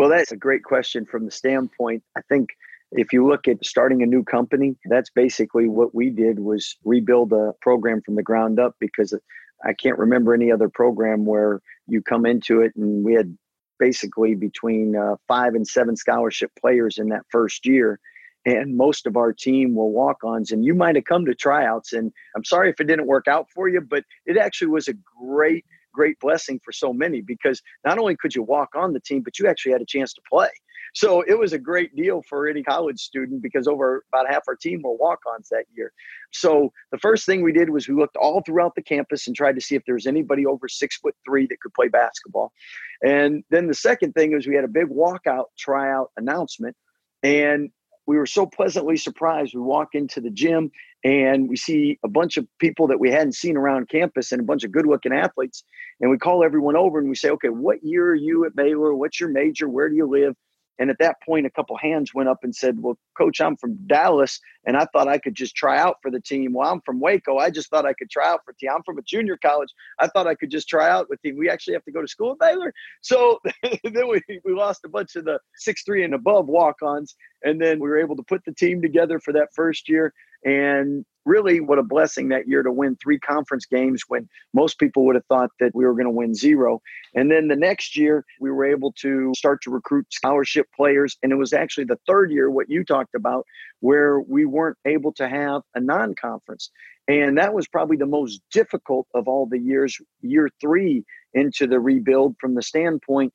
Well, 0.00 0.08
that's 0.08 0.32
a 0.32 0.36
great 0.36 0.64
question 0.64 1.04
from 1.04 1.26
the 1.26 1.30
standpoint. 1.30 2.02
I 2.16 2.22
think 2.22 2.48
if 2.92 3.12
you 3.12 3.28
look 3.28 3.46
at 3.46 3.62
starting 3.62 4.02
a 4.02 4.06
new 4.06 4.24
company, 4.24 4.74
that's 4.86 5.10
basically 5.10 5.68
what 5.68 5.94
we 5.94 6.08
did 6.08 6.38
was 6.38 6.74
rebuild 6.86 7.34
a 7.34 7.52
program 7.60 8.00
from 8.00 8.14
the 8.14 8.22
ground 8.22 8.58
up 8.58 8.76
because 8.80 9.12
I 9.62 9.74
can't 9.74 9.98
remember 9.98 10.32
any 10.32 10.50
other 10.50 10.70
program 10.70 11.26
where 11.26 11.60
you 11.86 12.00
come 12.00 12.24
into 12.24 12.62
it 12.62 12.72
and 12.76 13.04
we 13.04 13.12
had 13.12 13.36
basically 13.78 14.34
between 14.34 14.96
uh, 14.96 15.16
five 15.28 15.54
and 15.54 15.68
seven 15.68 15.96
scholarship 15.96 16.50
players 16.58 16.96
in 16.96 17.10
that 17.10 17.26
first 17.28 17.66
year 17.66 18.00
and 18.46 18.78
most 18.78 19.06
of 19.06 19.18
our 19.18 19.34
team 19.34 19.74
were 19.74 19.84
walk-ons 19.84 20.50
and 20.50 20.64
you 20.64 20.74
might 20.74 20.96
have 20.96 21.04
come 21.04 21.26
to 21.26 21.34
tryouts 21.34 21.92
and 21.92 22.10
i'm 22.34 22.44
sorry 22.44 22.70
if 22.70 22.80
it 22.80 22.86
didn't 22.86 23.06
work 23.06 23.28
out 23.28 23.50
for 23.50 23.68
you 23.68 23.82
but 23.82 24.02
it 24.24 24.38
actually 24.38 24.68
was 24.68 24.88
a 24.88 24.94
great 25.22 25.64
great 25.92 26.18
blessing 26.20 26.60
for 26.64 26.72
so 26.72 26.92
many 26.92 27.20
because 27.20 27.60
not 27.84 27.98
only 27.98 28.16
could 28.16 28.34
you 28.34 28.42
walk 28.42 28.70
on 28.74 28.92
the 28.92 29.00
team, 29.00 29.22
but 29.22 29.38
you 29.38 29.46
actually 29.46 29.72
had 29.72 29.82
a 29.82 29.86
chance 29.86 30.12
to 30.14 30.20
play. 30.30 30.50
So 30.94 31.22
it 31.22 31.38
was 31.38 31.52
a 31.52 31.58
great 31.58 31.94
deal 31.94 32.22
for 32.28 32.48
any 32.48 32.62
college 32.62 33.00
student 33.00 33.42
because 33.42 33.68
over 33.68 34.04
about 34.12 34.28
half 34.28 34.42
our 34.48 34.56
team 34.56 34.82
were 34.82 34.94
walk 34.94 35.20
ons 35.32 35.48
that 35.50 35.64
year. 35.74 35.92
So 36.32 36.72
the 36.90 36.98
first 36.98 37.26
thing 37.26 37.42
we 37.42 37.52
did 37.52 37.70
was 37.70 37.88
we 37.88 37.94
looked 37.94 38.16
all 38.16 38.42
throughout 38.44 38.74
the 38.74 38.82
campus 38.82 39.26
and 39.26 39.36
tried 39.36 39.54
to 39.54 39.60
see 39.60 39.76
if 39.76 39.84
there 39.84 39.94
was 39.94 40.06
anybody 40.06 40.46
over 40.46 40.68
six 40.68 40.96
foot 40.96 41.14
three 41.24 41.46
that 41.46 41.60
could 41.60 41.74
play 41.74 41.88
basketball. 41.88 42.52
And 43.04 43.44
then 43.50 43.66
the 43.66 43.74
second 43.74 44.12
thing 44.12 44.32
is 44.32 44.46
we 44.46 44.56
had 44.56 44.64
a 44.64 44.68
big 44.68 44.88
walkout 44.88 45.46
tryout 45.58 46.10
announcement. 46.16 46.76
And 47.22 47.70
we 48.06 48.16
were 48.16 48.26
so 48.26 48.46
pleasantly 48.46 48.96
surprised. 48.96 49.54
We 49.54 49.60
walk 49.60 49.90
into 49.94 50.20
the 50.20 50.30
gym 50.30 50.72
and 51.04 51.48
we 51.48 51.56
see 51.56 51.98
a 52.04 52.08
bunch 52.08 52.36
of 52.36 52.46
people 52.58 52.86
that 52.88 53.00
we 53.00 53.10
hadn't 53.10 53.34
seen 53.34 53.56
around 53.56 53.88
campus 53.88 54.32
and 54.32 54.40
a 54.40 54.44
bunch 54.44 54.64
of 54.64 54.72
good 54.72 54.86
looking 54.86 55.12
athletes. 55.12 55.64
And 56.00 56.10
we 56.10 56.18
call 56.18 56.44
everyone 56.44 56.76
over 56.76 56.98
and 56.98 57.08
we 57.08 57.14
say, 57.14 57.30
okay, 57.30 57.48
what 57.48 57.82
year 57.82 58.08
are 58.10 58.14
you 58.14 58.44
at 58.44 58.54
Baylor? 58.54 58.94
What's 58.94 59.18
your 59.18 59.30
major? 59.30 59.68
Where 59.68 59.88
do 59.88 59.96
you 59.96 60.06
live? 60.06 60.34
And 60.80 60.88
at 60.88 60.98
that 60.98 61.16
point, 61.22 61.44
a 61.44 61.50
couple 61.50 61.76
hands 61.76 62.14
went 62.14 62.30
up 62.30 62.38
and 62.42 62.56
said, 62.56 62.82
Well, 62.82 62.98
coach, 63.16 63.38
I'm 63.42 63.54
from 63.58 63.76
Dallas 63.86 64.40
and 64.64 64.78
I 64.78 64.86
thought 64.86 65.08
I 65.08 65.18
could 65.18 65.34
just 65.34 65.54
try 65.54 65.78
out 65.78 65.96
for 66.00 66.10
the 66.10 66.20
team. 66.20 66.54
Well, 66.54 66.72
I'm 66.72 66.80
from 66.80 67.00
Waco. 67.00 67.36
I 67.36 67.50
just 67.50 67.68
thought 67.68 67.84
I 67.84 67.92
could 67.92 68.08
try 68.10 68.26
out 68.26 68.40
for 68.46 68.54
team. 68.54 68.70
I'm 68.74 68.82
from 68.82 68.96
a 68.96 69.02
junior 69.02 69.36
college. 69.36 69.68
I 69.98 70.06
thought 70.06 70.26
I 70.26 70.34
could 70.34 70.50
just 70.50 70.68
try 70.68 70.88
out 70.88 71.10
with 71.10 71.20
team. 71.20 71.36
We 71.36 71.50
actually 71.50 71.74
have 71.74 71.84
to 71.84 71.92
go 71.92 72.00
to 72.00 72.08
school 72.08 72.32
at 72.32 72.38
Baylor. 72.38 72.72
So 73.02 73.40
then 73.84 74.08
we, 74.08 74.22
we 74.42 74.54
lost 74.54 74.86
a 74.86 74.88
bunch 74.88 75.16
of 75.16 75.26
the 75.26 75.38
six 75.54 75.84
three 75.84 76.02
and 76.02 76.14
above 76.14 76.46
walk 76.46 76.76
ons. 76.80 77.14
And 77.44 77.60
then 77.60 77.78
we 77.78 77.88
were 77.88 78.00
able 78.00 78.16
to 78.16 78.22
put 78.22 78.42
the 78.46 78.54
team 78.54 78.80
together 78.80 79.20
for 79.20 79.34
that 79.34 79.48
first 79.54 79.86
year. 79.86 80.14
And 80.44 81.04
really, 81.24 81.60
what 81.60 81.78
a 81.78 81.82
blessing 81.82 82.28
that 82.28 82.48
year 82.48 82.62
to 82.62 82.72
win 82.72 82.96
three 82.96 83.18
conference 83.18 83.66
games 83.66 84.02
when 84.08 84.28
most 84.54 84.78
people 84.78 85.04
would 85.06 85.14
have 85.14 85.26
thought 85.26 85.50
that 85.60 85.74
we 85.74 85.84
were 85.84 85.92
going 85.92 86.06
to 86.06 86.10
win 86.10 86.34
zero. 86.34 86.80
And 87.14 87.30
then 87.30 87.48
the 87.48 87.56
next 87.56 87.96
year, 87.96 88.24
we 88.40 88.50
were 88.50 88.64
able 88.64 88.92
to 89.00 89.32
start 89.36 89.60
to 89.62 89.70
recruit 89.70 90.06
scholarship 90.10 90.66
players. 90.74 91.16
And 91.22 91.32
it 91.32 91.36
was 91.36 91.52
actually 91.52 91.84
the 91.84 92.00
third 92.06 92.30
year, 92.30 92.50
what 92.50 92.70
you 92.70 92.84
talked 92.84 93.14
about, 93.14 93.44
where 93.80 94.20
we 94.20 94.44
weren't 94.44 94.78
able 94.86 95.12
to 95.14 95.28
have 95.28 95.62
a 95.74 95.80
non 95.80 96.14
conference. 96.14 96.70
And 97.08 97.36
that 97.38 97.54
was 97.54 97.66
probably 97.66 97.96
the 97.96 98.06
most 98.06 98.40
difficult 98.52 99.06
of 99.14 99.26
all 99.26 99.46
the 99.46 99.58
years, 99.58 99.98
year 100.20 100.48
three 100.60 101.04
into 101.34 101.66
the 101.66 101.80
rebuild 101.80 102.36
from 102.40 102.54
the 102.54 102.62
standpoint 102.62 103.32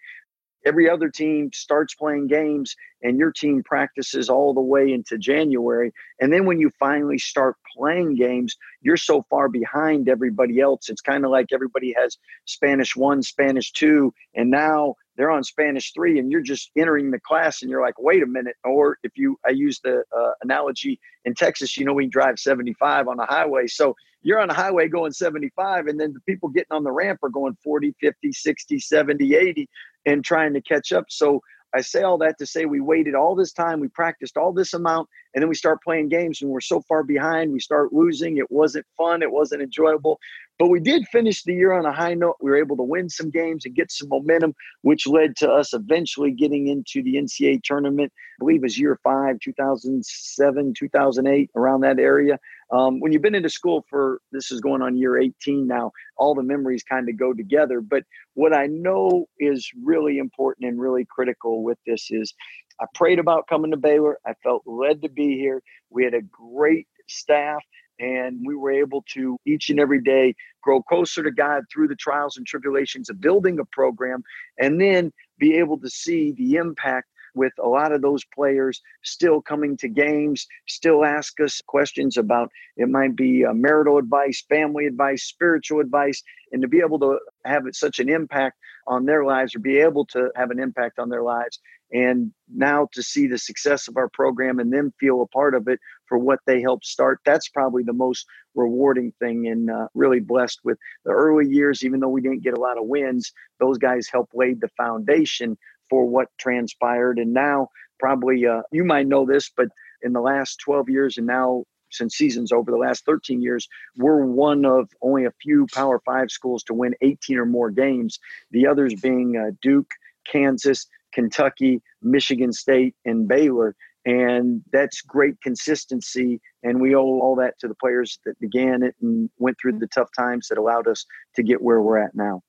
every 0.66 0.90
other 0.90 1.10
team 1.10 1.50
starts 1.54 1.94
playing 1.94 2.28
games 2.28 2.76
and 3.04 3.20
your 3.20 3.32
team 3.32 3.62
practices 3.64 4.30
all 4.30 4.54
the 4.54 4.62
way 4.62 4.92
into 4.92 5.18
January. 5.18 5.94
And 6.20 6.34
then 6.34 6.46
when 6.46 6.60
you 6.60 6.72
finally 6.80 7.20
start 7.20 7.56
playing 7.78 8.16
games, 8.16 8.56
you're 8.82 8.98
so 8.98 9.24
far 9.30 9.48
behind 9.48 10.10
everybody 10.10 10.60
else. 10.60 10.90
It's 10.90 11.02
kind 11.02 11.24
of 11.24 11.32
like 11.32 11.48
everybody 11.54 11.94
has 11.98 12.18
Spanish 12.46 12.96
one, 12.96 13.22
Spanish 13.22 13.72
two, 13.72 14.14
and 14.34 14.50
now 14.50 14.96
they're 15.18 15.32
on 15.32 15.44
Spanish 15.44 15.94
three, 15.94 16.20
and 16.20 16.32
you're 16.32 16.42
just 16.42 16.72
entering 16.76 17.12
the 17.12 17.20
class 17.20 17.62
and 17.62 17.72
you're 17.72 17.82
like, 17.82 18.00
wait 18.00 18.22
a 18.22 18.26
minute. 18.26 18.56
Or 18.64 18.98
if 19.04 19.14
you, 19.16 19.40
I 19.46 19.52
use 19.52 19.80
the 19.82 20.04
uh, 20.16 20.32
analogy 20.42 21.00
in 21.24 21.36
Texas, 21.36 21.78
you 21.78 21.86
know, 21.86 21.94
we 21.94 22.08
drive 22.08 22.38
75 22.38 23.08
on 23.08 23.18
the 23.18 23.26
highway. 23.26 23.68
So 23.68 23.96
you're 24.26 24.40
on 24.40 24.50
a 24.50 24.54
highway 24.54 24.88
going 24.88 25.12
75 25.12 25.86
and 25.86 26.00
then 26.00 26.12
the 26.12 26.20
people 26.22 26.50
getting 26.50 26.72
on 26.76 26.84
the 26.84 26.92
ramp 26.92 27.20
are 27.22 27.30
going 27.30 27.56
40 27.64 27.96
50 28.02 28.32
60 28.34 28.80
70 28.80 29.36
80 29.36 29.70
and 30.06 30.24
trying 30.24 30.54
to 30.54 30.62
catch 30.62 30.92
up. 30.92 31.06
So 31.10 31.42
I 31.76 31.82
say 31.82 32.04
all 32.04 32.18
that 32.20 32.38
to 32.38 32.46
say 32.46 32.66
we 32.66 32.80
waited 32.80 33.16
all 33.16 33.36
this 33.36 33.52
time, 33.52 33.82
we 33.82 33.90
practiced 33.90 34.38
all 34.38 34.54
this 34.54 34.74
amount, 34.74 35.10
and 35.34 35.42
then 35.42 35.50
we 35.50 35.56
start 35.56 35.84
playing 35.84 36.08
games 36.08 36.42
and 36.42 36.50
we're 36.50 36.62
so 36.62 36.80
far 36.82 37.04
behind, 37.04 37.52
we 37.52 37.60
start 37.60 37.92
losing. 37.92 38.38
It 38.38 38.50
wasn't 38.50 38.86
fun, 38.98 39.22
it 39.22 39.32
wasn't 39.32 39.62
enjoyable. 39.62 40.18
But 40.58 40.70
we 40.70 40.80
did 40.80 41.06
finish 41.12 41.44
the 41.44 41.54
year 41.54 41.74
on 41.74 41.86
a 41.86 41.92
high 41.92 42.14
note. 42.14 42.38
We 42.40 42.50
were 42.50 42.56
able 42.56 42.78
to 42.78 42.84
win 42.84 43.10
some 43.10 43.30
games 43.30 43.66
and 43.66 43.76
get 43.76 43.92
some 43.92 44.08
momentum, 44.08 44.56
which 44.84 45.06
led 45.06 45.36
to 45.38 45.52
us 45.52 45.74
eventually 45.74 46.32
getting 46.32 46.68
into 46.68 47.04
the 47.04 47.16
NCAA 47.16 47.62
tournament. 47.64 48.14
I 48.16 48.40
believe 48.40 48.62
it 48.62 48.64
was 48.64 48.80
year 48.80 48.98
five, 49.04 49.40
2007, 49.42 50.74
2008, 50.80 51.52
around 51.58 51.82
that 51.82 52.00
area. 52.00 52.40
Um, 52.72 53.00
when 53.00 53.12
you've 53.12 53.22
been 53.22 53.36
into 53.36 53.50
school 53.50 53.86
for 53.90 54.20
this 54.32 54.52
is 54.52 54.60
going 54.60 54.82
on 54.82 54.98
year 54.98 55.20
18 55.20 55.68
now, 55.68 55.92
all 56.18 56.34
the 56.34 56.44
memories 56.44 56.84
kind 56.84 57.08
of 57.10 57.18
go 57.18 57.34
together. 57.34 57.82
But 57.82 58.04
what 58.34 58.56
I 58.56 58.68
know 58.68 59.28
is 59.40 59.70
really 59.84 60.18
important 60.18 60.68
and 60.68 60.80
really 60.80 61.06
critical 61.06 61.64
with 61.64 61.78
this 61.86 62.08
is 62.10 62.34
I 62.82 62.86
prayed 62.94 63.20
about 63.20 63.48
coming 63.48 63.72
to 63.72 63.78
Baylor. 63.78 64.18
I 64.26 64.34
felt 64.44 64.64
led 64.66 65.02
to 65.04 65.10
be 65.10 65.38
here. 65.38 65.62
We 65.90 66.04
had 66.04 66.14
a 66.14 66.22
great 66.22 66.88
staff 67.08 67.64
and 68.00 68.40
we 68.46 68.56
were 68.56 68.72
able 68.72 69.04
to 69.14 69.38
each 69.46 69.70
and 69.70 69.80
every 69.80 70.02
day 70.02 70.36
grow 70.62 70.82
closer 70.82 71.24
to 71.24 71.32
God 71.32 71.64
through 71.72 71.88
the 71.88 71.96
trials 71.96 72.38
and 72.38 72.46
tribulations 72.46 73.10
of 73.10 73.22
building 73.22 73.60
a 73.60 73.66
program 73.66 74.24
and 74.60 74.82
then 74.82 75.14
be 75.38 75.56
able 75.56 75.80
to 75.80 75.90
see 75.90 76.34
the 76.34 76.56
impact 76.56 77.08
with 77.36 77.54
a 77.64 77.68
lot 77.68 77.92
of 77.92 78.02
those 78.02 78.24
players 78.34 78.82
still 79.04 79.42
coming 79.42 79.78
to 79.78 79.88
games, 79.88 80.48
still 80.68 81.06
ask 81.06 81.40
us 81.42 81.62
questions 81.68 82.18
about 82.18 82.50
it 82.78 82.90
might 82.90 83.16
be 83.16 83.46
uh, 83.46 83.54
marital 83.54 83.98
advice, 83.98 84.44
family 84.50 84.86
advice, 84.86 85.24
spiritual 85.24 85.80
advice, 85.80 86.24
and 86.52 86.62
to 86.62 86.68
be 86.68 86.80
able 86.80 87.00
to 87.00 87.20
have 87.46 87.64
such 87.72 88.00
an 88.00 88.10
impact 88.10 88.58
on 88.88 89.06
their 89.06 89.26
lives 89.26 89.56
or 89.56 89.60
be 89.60 89.78
able 89.78 90.06
to 90.06 90.30
have 90.36 90.52
an 90.52 90.60
impact 90.60 91.00
on 91.00 91.10
their 91.10 91.24
lives. 91.24 91.60
And 91.92 92.32
now 92.54 92.88
to 92.94 93.04
see 93.04 93.28
the 93.28 93.38
success 93.38 93.88
of 93.88 93.98
our 93.98 94.10
program 94.10 94.60
and 94.60 94.74
them 94.74 94.94
feel 95.00 95.22
a 95.22 95.28
part 95.28 95.54
of 95.56 95.68
it 95.68 95.80
for 96.08 96.18
what 96.18 96.40
they 96.46 96.62
helped 96.62 96.86
start, 96.86 97.20
that's 97.26 97.50
probably 97.50 97.84
the 97.84 97.94
most 97.94 98.26
rewarding 98.56 99.14
thing. 99.20 99.48
And 99.48 99.70
uh, 99.70 99.88
really 99.94 100.20
blessed 100.20 100.60
with 100.64 100.78
the 101.04 101.12
early 101.12 101.48
years, 101.48 101.84
even 101.84 102.00
though 102.00 102.10
we 102.10 102.22
didn't 102.22 102.44
get 102.44 102.58
a 102.58 102.60
lot 102.60 102.78
of 102.78 102.86
wins, 102.86 103.32
those 103.60 103.78
guys 103.78 104.08
helped 104.12 104.36
lay 104.36 104.54
the 104.54 104.70
foundation 104.78 105.58
for 105.90 106.06
what 106.06 106.28
transpired. 106.40 107.20
And 107.20 107.34
now, 107.34 107.70
probably, 108.00 108.46
uh, 108.46 108.62
you 108.72 108.84
might 108.84 109.08
know 109.08 109.26
this, 109.26 109.50
but 109.56 109.68
in 110.02 110.14
the 110.14 110.22
last 110.22 110.58
12 110.58 110.90
years 110.90 111.18
and 111.18 111.28
now 111.28 111.64
since 111.92 112.16
seasons 112.16 112.52
over 112.52 112.72
the 112.72 112.78
last 112.78 113.06
13 113.06 113.42
years, 113.42 113.68
we're 113.98 114.26
one 114.26 114.66
of 114.66 114.90
only 115.02 115.26
a 115.26 115.32
few 115.42 115.66
Power 115.74 116.02
Five 116.06 116.30
schools 116.30 116.64
to 116.64 116.74
win 116.74 116.94
18 117.02 117.38
or 117.38 117.46
more 117.46 117.72
games. 117.72 118.20
The 118.52 118.68
others 118.68 118.94
being 118.96 119.38
uh, 119.38 119.52
Duke, 119.62 119.92
Kansas, 120.28 120.88
Kentucky, 121.14 121.82
Michigan 122.02 122.52
State, 122.52 122.96
and 123.06 123.28
Baylor. 123.28 123.76
And 124.06 124.62
that's 124.72 125.02
great 125.02 125.42
consistency. 125.42 126.40
And 126.62 126.80
we 126.80 126.94
owe 126.96 127.02
all 127.02 127.36
that 127.38 127.58
to 127.60 127.68
the 127.68 127.76
players 127.76 128.20
that 128.26 128.40
began 128.40 128.84
it 128.84 128.96
and 129.02 129.30
went 129.40 129.58
through 129.60 129.80
the 129.80 129.88
tough 129.88 130.10
times 130.16 130.48
that 130.50 130.60
allowed 130.60 130.88
us 130.88 131.06
to 131.36 131.44
get 131.44 131.62
where 131.62 131.82
we're 131.82 131.98
at 131.98 132.14
now. 132.14 132.44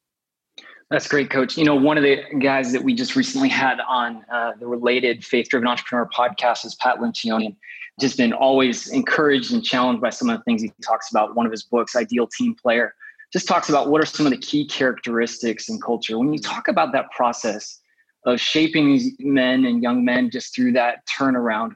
That's 0.90 1.08
great, 1.08 1.30
Coach. 1.30 1.58
You 1.58 1.64
know, 1.64 1.74
one 1.74 1.98
of 1.98 2.04
the 2.04 2.22
guys 2.38 2.72
that 2.72 2.82
we 2.82 2.94
just 2.94 3.16
recently 3.16 3.48
had 3.48 3.80
on 3.80 4.24
uh, 4.32 4.52
the 4.60 4.68
related 4.68 5.24
Faith 5.24 5.48
Driven 5.48 5.66
Entrepreneur 5.66 6.08
podcast 6.14 6.64
is 6.64 6.76
Pat 6.76 6.98
Lencioni. 6.98 7.56
Just 8.00 8.16
been 8.16 8.32
always 8.32 8.88
encouraged 8.88 9.52
and 9.52 9.64
challenged 9.64 10.00
by 10.00 10.10
some 10.10 10.30
of 10.30 10.38
the 10.38 10.44
things 10.44 10.62
he 10.62 10.70
talks 10.84 11.10
about. 11.10 11.34
One 11.34 11.44
of 11.44 11.50
his 11.50 11.64
books, 11.64 11.96
Ideal 11.96 12.28
Team 12.28 12.54
Player, 12.54 12.94
just 13.32 13.48
talks 13.48 13.68
about 13.68 13.90
what 13.90 14.00
are 14.00 14.06
some 14.06 14.26
of 14.26 14.32
the 14.32 14.38
key 14.38 14.64
characteristics 14.64 15.68
in 15.68 15.80
culture. 15.80 16.18
When 16.18 16.32
you 16.32 16.38
talk 16.38 16.68
about 16.68 16.92
that 16.92 17.10
process 17.10 17.80
of 18.24 18.40
shaping 18.40 18.86
these 18.86 19.12
men 19.18 19.64
and 19.64 19.82
young 19.82 20.04
men 20.04 20.30
just 20.30 20.54
through 20.54 20.72
that 20.72 20.98
turnaround, 21.08 21.72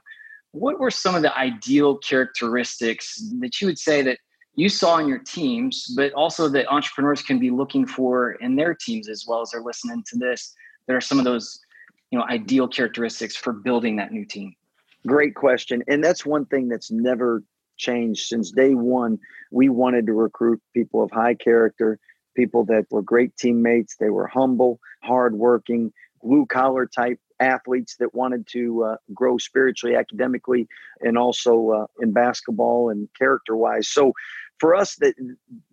what 0.51 0.79
were 0.79 0.91
some 0.91 1.15
of 1.15 1.21
the 1.21 1.37
ideal 1.37 1.97
characteristics 1.97 3.21
that 3.39 3.59
you 3.59 3.67
would 3.67 3.79
say 3.79 4.01
that 4.03 4.19
you 4.55 4.69
saw 4.69 4.97
in 4.97 5.07
your 5.07 5.19
teams, 5.19 5.93
but 5.95 6.13
also 6.13 6.49
that 6.49 6.67
entrepreneurs 6.67 7.21
can 7.21 7.39
be 7.39 7.49
looking 7.49 7.85
for 7.85 8.33
in 8.33 8.55
their 8.55 8.73
teams 8.73 9.07
as 9.07 9.25
well 9.27 9.41
as 9.41 9.51
they're 9.51 9.61
listening 9.61 10.03
to 10.07 10.17
this. 10.17 10.53
There 10.87 10.97
are 10.97 11.01
some 11.01 11.19
of 11.19 11.25
those, 11.25 11.59
you 12.11 12.19
know, 12.19 12.25
ideal 12.25 12.67
characteristics 12.67 13.35
for 13.35 13.53
building 13.53 13.95
that 13.97 14.11
new 14.11 14.25
team. 14.25 14.53
Great 15.07 15.35
question. 15.35 15.81
And 15.87 16.03
that's 16.03 16.25
one 16.25 16.45
thing 16.45 16.67
that's 16.67 16.91
never 16.91 17.43
changed 17.77 18.27
since 18.27 18.51
day 18.51 18.75
one. 18.75 19.17
We 19.51 19.69
wanted 19.69 20.05
to 20.07 20.13
recruit 20.13 20.61
people 20.73 21.01
of 21.03 21.11
high 21.11 21.33
character, 21.33 21.97
people 22.35 22.65
that 22.65 22.85
were 22.91 23.01
great 23.01 23.35
teammates. 23.37 23.95
They 23.99 24.09
were 24.09 24.27
humble, 24.27 24.79
hardworking, 25.01 25.91
blue 26.21 26.45
collar 26.45 26.85
type 26.85 27.19
athletes 27.41 27.95
that 27.97 28.13
wanted 28.13 28.47
to 28.47 28.83
uh, 28.83 28.95
grow 29.13 29.37
spiritually, 29.37 29.95
academically, 29.95 30.67
and 31.01 31.17
also 31.17 31.69
uh, 31.71 31.85
in 31.99 32.11
basketball 32.11 32.89
and 32.89 33.09
character 33.17 33.55
wise. 33.55 33.87
So 33.87 34.13
for 34.59 34.75
us 34.75 34.95
that 34.97 35.15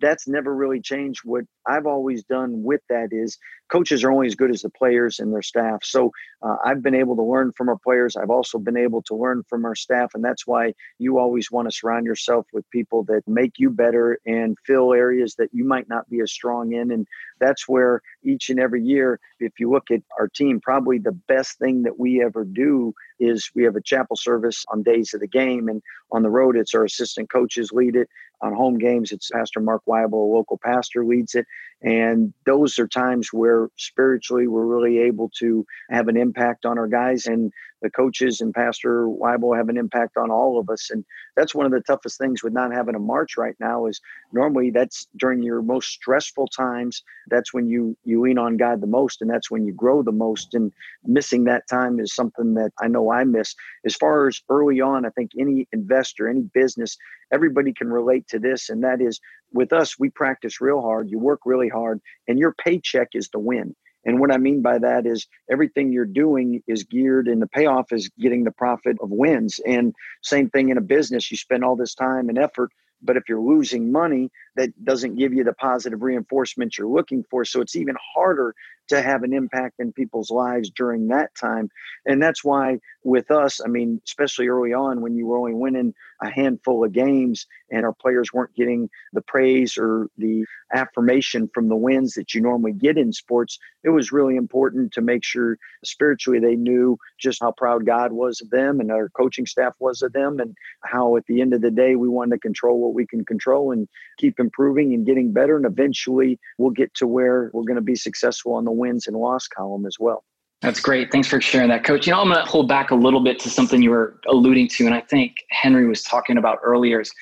that's 0.01 0.27
never 0.27 0.55
really 0.55 0.81
changed 0.81 1.21
what 1.25 1.45
i've 1.69 1.87
always 1.87 2.25
done 2.25 2.63
with 2.63 2.81
that 2.89 3.09
is 3.13 3.39
coaches 3.69 4.03
are 4.03 4.11
only 4.11 4.27
as 4.27 4.35
good 4.35 4.51
as 4.51 4.63
the 4.63 4.71
players 4.71 5.19
and 5.21 5.33
their 5.33 5.43
staff. 5.43 5.85
So 5.85 6.11
uh, 6.43 6.57
i've 6.65 6.83
been 6.83 6.95
able 6.95 7.17
to 7.17 7.23
learn 7.23 7.53
from 7.53 7.69
our 7.69 7.79
players. 7.79 8.17
I've 8.17 8.31
also 8.31 8.59
been 8.59 8.77
able 8.77 9.03
to 9.03 9.15
learn 9.15 9.43
from 9.49 9.65
our 9.65 9.75
staff 9.75 10.13
and 10.15 10.25
that's 10.25 10.47
why 10.47 10.75
you 10.99 11.19
always 11.19 11.51
want 11.51 11.69
to 11.69 11.77
surround 11.77 12.07
yourself 12.07 12.47
with 12.53 12.69
people 12.71 13.05
that 13.05 13.23
make 13.27 13.59
you 13.59 13.71
better 13.71 14.19
and 14.27 14.57
fill 14.67 14.93
areas 14.93 15.35
that 15.37 15.51
you 15.53 15.65
might 15.65 15.89
not 15.89 16.09
be 16.09 16.21
as 16.21 16.33
strong 16.33 16.73
in. 16.73 16.91
And 16.91 17.07
that's 17.41 17.69
where 17.69 18.01
each 18.23 18.51
and 18.51 18.61
every 18.61 18.83
year 18.83 19.21
if 19.41 19.53
you 19.59 19.71
look 19.71 19.91
at 19.91 20.03
our 20.19 20.29
team 20.29 20.61
probably 20.61 20.99
the 20.99 21.13
best 21.29 21.59
thing 21.59 21.83
that 21.83 21.99
we 21.99 22.23
ever 22.23 22.45
do 22.45 22.95
is 23.21 23.51
we 23.55 23.65
have 23.65 23.77
a 23.77 23.83
chapel 23.83 24.17
service 24.17 24.65
on 24.69 24.83
days 24.83 25.13
of 25.15 25.21
the 25.21 25.27
game 25.27 25.69
and 25.69 25.83
on 26.13 26.23
the 26.23 26.31
road 26.31 26.57
it's 26.57 26.75
our 26.75 26.85
assistant 26.85 27.31
coaches 27.31 27.73
lead 27.73 27.97
it. 27.97 28.09
On 28.41 28.55
home 28.55 28.79
games 28.79 29.11
it's 29.13 29.31
pastor 29.31 29.61
mark 29.61 29.83
weibel 29.89 30.13
a 30.13 30.35
local 30.35 30.59
pastor 30.63 31.05
leads 31.05 31.35
it 31.35 31.47
and 31.83 32.33
those 32.45 32.79
are 32.79 32.89
times 32.89 33.29
where 33.33 33.69
spiritually 33.77 34.49
we're 34.49 34.67
really 34.67 34.99
able 34.99 35.31
to 35.39 35.65
have 35.91 36.09
an 36.09 36.17
impact 36.17 36.67
on 36.67 36.79
our 36.79 36.89
guys. 36.89 37.27
And 37.27 37.53
the 37.83 37.91
coaches 37.91 38.41
and 38.41 38.55
Pastor 38.55 39.07
Weibel 39.07 39.57
have 39.57 39.69
an 39.69 39.77
impact 39.77 40.17
on 40.17 40.31
all 40.31 40.59
of 40.59 40.69
us. 40.71 40.91
And 40.91 41.05
that's 41.37 41.55
one 41.55 41.67
of 41.67 41.73
the 41.73 41.81
toughest 41.81 42.19
things 42.19 42.43
with 42.43 42.53
not 42.53 42.73
having 42.73 42.95
a 42.95 43.01
march 43.01 43.37
right 43.37 43.55
now 43.61 43.87
is 43.87 44.01
normally 44.33 44.71
that's 44.71 45.07
during 45.17 45.43
your 45.43 45.63
most 45.63 45.89
stressful 45.89 46.49
times. 46.49 47.03
That's 47.29 47.53
when 47.53 47.69
you 47.69 47.97
you 48.05 48.21
lean 48.21 48.39
on 48.39 48.57
God 48.57 48.81
the 48.81 48.87
most 48.87 49.23
and 49.23 49.31
that's 49.31 49.51
when 49.51 49.65
you 49.65 49.73
grow 49.73 50.03
the 50.03 50.13
most. 50.13 50.55
And 50.55 50.73
missing 51.05 51.45
that 51.45 51.69
time 51.69 52.01
is 52.01 52.15
something 52.15 52.55
that 52.55 52.73
I 52.81 52.89
know 52.89 53.13
I 53.13 53.25
miss. 53.25 53.55
As 53.85 53.95
far 53.95 54.29
as 54.29 54.41
early 54.49 54.81
on, 54.81 55.07
I 55.07 55.11
think 55.11 55.33
any 55.39 55.69
investor, 55.73 56.29
any 56.29 56.43
business, 56.43 56.97
everybody 57.33 57.73
can 57.73 57.89
relate 57.89 58.27
to 58.29 58.39
this. 58.39 58.69
And 58.69 58.83
that 58.85 59.01
is 59.01 59.21
with 59.53 59.73
us, 59.73 59.99
we 59.99 60.11
practice 60.11 60.61
real 60.61 60.83
hard, 60.83 61.11
you 61.11 61.19
work 61.19 61.41
really 61.45 61.69
hard, 61.69 62.01
and 62.27 62.39
your 62.39 62.53
paycheck 62.53 63.09
is 63.15 63.29
the 63.31 63.39
win. 63.39 63.75
And 64.09 64.21
what 64.21 64.33
I 64.33 64.39
mean 64.39 64.63
by 64.63 64.79
that 64.79 65.05
is 65.05 65.27
everything 65.51 65.93
you're 65.93 66.07
doing 66.07 66.63
is 66.67 66.83
geared 66.83 67.29
and 67.29 67.43
the 67.43 67.47
payoff 67.47 67.93
is 67.93 68.09
getting 68.19 68.43
the 68.43 68.51
profit 68.51 68.97
of 69.03 69.11
wins. 69.11 69.61
And 69.67 69.95
same 70.23 70.49
thing 70.49 70.71
in 70.71 70.79
a 70.79 70.81
business, 70.81 71.31
you 71.31 71.37
spend 71.37 71.63
all 71.63 71.77
this 71.77 71.95
time 71.95 72.31
and 72.31 72.39
effort, 72.39 72.71
but 73.03 73.19
if 73.19 73.25
you're 73.29 73.39
losing 73.39 73.93
money, 73.93 74.31
that 74.59 74.85
doesn't 74.85 75.15
give 75.15 75.33
you 75.33 75.45
the 75.45 75.53
positive 75.53 76.03
reinforcement 76.03 76.77
you're 76.77 76.89
looking 76.89 77.25
for. 77.31 77.45
So 77.45 77.61
it's 77.61 77.77
even 77.77 77.97
harder 78.15 78.57
to 78.89 79.01
have 79.01 79.23
an 79.23 79.33
impact 79.33 79.77
in 79.79 79.93
people's 79.93 80.31
lives 80.31 80.71
during 80.71 81.09
that 81.09 81.35
time. 81.35 81.71
And 82.07 82.23
that's 82.23 82.43
why 82.43 82.79
with 83.05 83.31
us, 83.31 83.61
I 83.65 83.69
mean, 83.69 84.01
especially 84.05 84.49
early 84.49 84.73
on 84.73 85.01
when 85.01 85.17
you 85.17 85.27
were 85.27 85.39
only 85.39 85.55
winning 85.55 85.95
a 86.21 86.31
handful 86.31 86.85
of 86.85 86.93
games 86.93 87.47
and 87.71 87.85
our 87.85 87.93
players 87.93 88.33
weren't 88.33 88.55
getting 88.55 88.89
the 89.13 89.21
praise 89.21 89.79
or 89.79 90.09
the 90.17 90.45
affirmation 90.75 91.49
from 91.55 91.69
the 91.69 91.77
wins 91.77 92.15
that 92.15 92.35
you 92.35 92.41
normally 92.41 92.73
get 92.73 92.99
in 92.99 93.13
sports, 93.13 93.59
it 93.85 93.91
was 93.91 94.11
really 94.11 94.37
important 94.37 94.93
to 94.93 95.01
make 95.01 95.23
sure 95.23 95.59
spiritually 95.85 96.41
they 96.41 96.57
knew 96.57 96.99
just 97.21 97.41
how 97.41 97.53
proud 97.53 97.87
God 97.87 98.13
was 98.13 98.41
of 98.41 98.51
them 98.51 98.81
and 98.81 98.91
our 98.91 99.09
coaching 99.11 99.47
staff 99.47 99.75
was 99.79 100.03
of 100.03 100.13
them 100.13 100.41
and 100.41 100.57
how 100.83 101.17
at 101.17 101.27
the 101.27 101.41
end 101.41 101.53
of 101.53 101.61
the 101.61 101.71
day 101.71 101.95
we 101.95 102.09
wanted 102.09 102.37
to 102.37 102.41
control 102.41 102.81
what 102.81 102.95
we 102.95 103.07
can 103.07 103.25
control 103.25 103.71
and 103.71 103.87
keep 104.19 104.41
improving 104.49 104.95
and 104.95 105.05
getting 105.05 105.33
better 105.33 105.57
and 105.57 105.67
eventually 105.67 106.39
we'll 106.59 106.71
get 106.71 106.93
to 106.95 107.07
where 107.07 107.51
we're 107.53 107.65
going 107.65 107.77
to 107.77 107.83
be 107.83 107.95
successful 107.95 108.55
on 108.55 108.65
the 108.65 108.73
wins 108.73 109.07
and 109.07 109.17
loss 109.17 109.47
column 109.47 109.87
as 109.87 109.97
well. 109.99 110.25
That's 110.61 110.81
great. 110.81 111.13
Thanks 111.13 111.29
for 111.29 111.41
sharing 111.41 111.69
that, 111.69 111.85
Coach. 111.85 112.07
You 112.07 112.13
know, 112.13 112.21
I'm 112.21 112.29
going 112.29 112.45
to 112.45 112.51
pull 112.51 112.65
back 112.65 112.91
a 112.91 112.95
little 112.95 113.21
bit 113.21 113.39
to 113.41 113.51
something 113.51 113.81
you 113.81 113.91
were 113.91 114.21
alluding 114.27 114.69
to, 114.71 114.87
and 114.87 114.95
I 114.95 115.01
think 115.01 115.37
Henry 115.51 115.87
was 115.87 116.03
talking 116.03 116.37
about 116.37 116.59
earlier. 116.65 117.01
Is, 117.01 117.13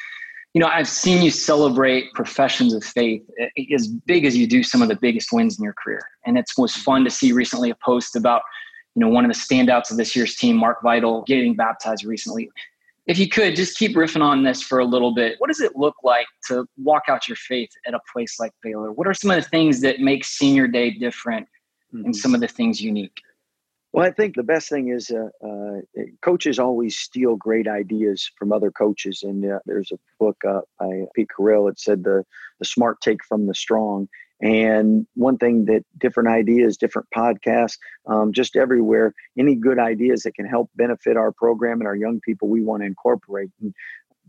you 0.54 0.60
know, 0.60 0.68
I've 0.68 0.88
seen 0.88 1.22
you 1.22 1.30
celebrate 1.30 2.14
professions 2.14 2.72
of 2.72 2.82
faith 2.82 3.22
eh, 3.38 3.48
eh, 3.58 3.74
as 3.74 3.88
big 3.88 4.24
as 4.24 4.38
you 4.38 4.46
do 4.46 4.62
some 4.62 4.80
of 4.80 4.88
the 4.88 4.96
biggest 4.96 5.32
wins 5.32 5.58
in 5.58 5.64
your 5.64 5.74
career, 5.74 6.00
and 6.24 6.38
it 6.38 6.46
was 6.56 6.74
fun 6.74 7.04
to 7.04 7.10
see 7.10 7.32
recently 7.32 7.68
a 7.68 7.76
post 7.84 8.16
about, 8.16 8.40
you 8.94 9.00
know, 9.00 9.08
one 9.08 9.26
of 9.26 9.30
the 9.30 9.38
standouts 9.38 9.90
of 9.90 9.98
this 9.98 10.16
year's 10.16 10.34
team, 10.36 10.56
Mark 10.56 10.78
Vital, 10.82 11.22
getting 11.26 11.54
baptized 11.54 12.06
recently. 12.06 12.48
If 13.06 13.18
you 13.18 13.28
could 13.28 13.54
just 13.54 13.78
keep 13.78 13.94
riffing 13.94 14.22
on 14.22 14.42
this 14.42 14.62
for 14.62 14.80
a 14.80 14.84
little 14.84 15.14
bit, 15.14 15.36
what 15.38 15.48
does 15.48 15.60
it 15.60 15.76
look 15.76 15.94
like 16.02 16.26
to 16.48 16.66
walk 16.76 17.04
out 17.08 17.28
your 17.28 17.36
faith 17.36 17.70
at 17.86 17.94
a 17.94 18.00
place 18.12 18.40
like 18.40 18.52
Baylor? 18.62 18.92
What 18.92 19.06
are 19.06 19.14
some 19.14 19.30
of 19.30 19.42
the 19.42 19.48
things 19.48 19.80
that 19.82 20.00
make 20.00 20.24
senior 20.24 20.66
day 20.66 20.90
different 20.90 21.46
mm-hmm. 21.94 22.06
and 22.06 22.16
some 22.16 22.34
of 22.34 22.40
the 22.40 22.48
things 22.48 22.80
unique? 22.80 23.20
Well, 23.92 24.04
I 24.04 24.10
think 24.10 24.34
the 24.34 24.42
best 24.42 24.68
thing 24.68 24.88
is 24.88 25.10
uh, 25.10 25.28
uh, 25.42 25.80
coaches 26.20 26.58
always 26.58 26.98
steal 26.98 27.36
great 27.36 27.66
ideas 27.66 28.30
from 28.38 28.52
other 28.52 28.70
coaches. 28.70 29.22
And 29.22 29.50
uh, 29.50 29.60
there's 29.64 29.90
a 29.90 29.98
book 30.20 30.36
uh, 30.46 30.60
by 30.78 31.04
Pete 31.14 31.28
Carril. 31.34 31.70
It 31.70 31.78
said 31.78 32.04
the 32.04 32.24
the 32.58 32.66
smart 32.66 33.00
take 33.00 33.24
from 33.24 33.46
the 33.46 33.54
strong. 33.54 34.08
And 34.40 35.06
one 35.14 35.38
thing 35.38 35.64
that 35.66 35.84
different 35.98 36.28
ideas, 36.28 36.76
different 36.76 37.08
podcasts, 37.14 37.78
um, 38.06 38.32
just 38.32 38.54
everywhere, 38.54 39.14
any 39.38 39.54
good 39.54 39.78
ideas 39.78 40.22
that 40.22 40.34
can 40.34 40.46
help 40.46 40.70
benefit 40.76 41.16
our 41.16 41.32
program 41.32 41.80
and 41.80 41.88
our 41.88 41.96
young 41.96 42.20
people, 42.20 42.48
we 42.48 42.62
want 42.62 42.82
to 42.82 42.86
incorporate. 42.86 43.50
And 43.62 43.74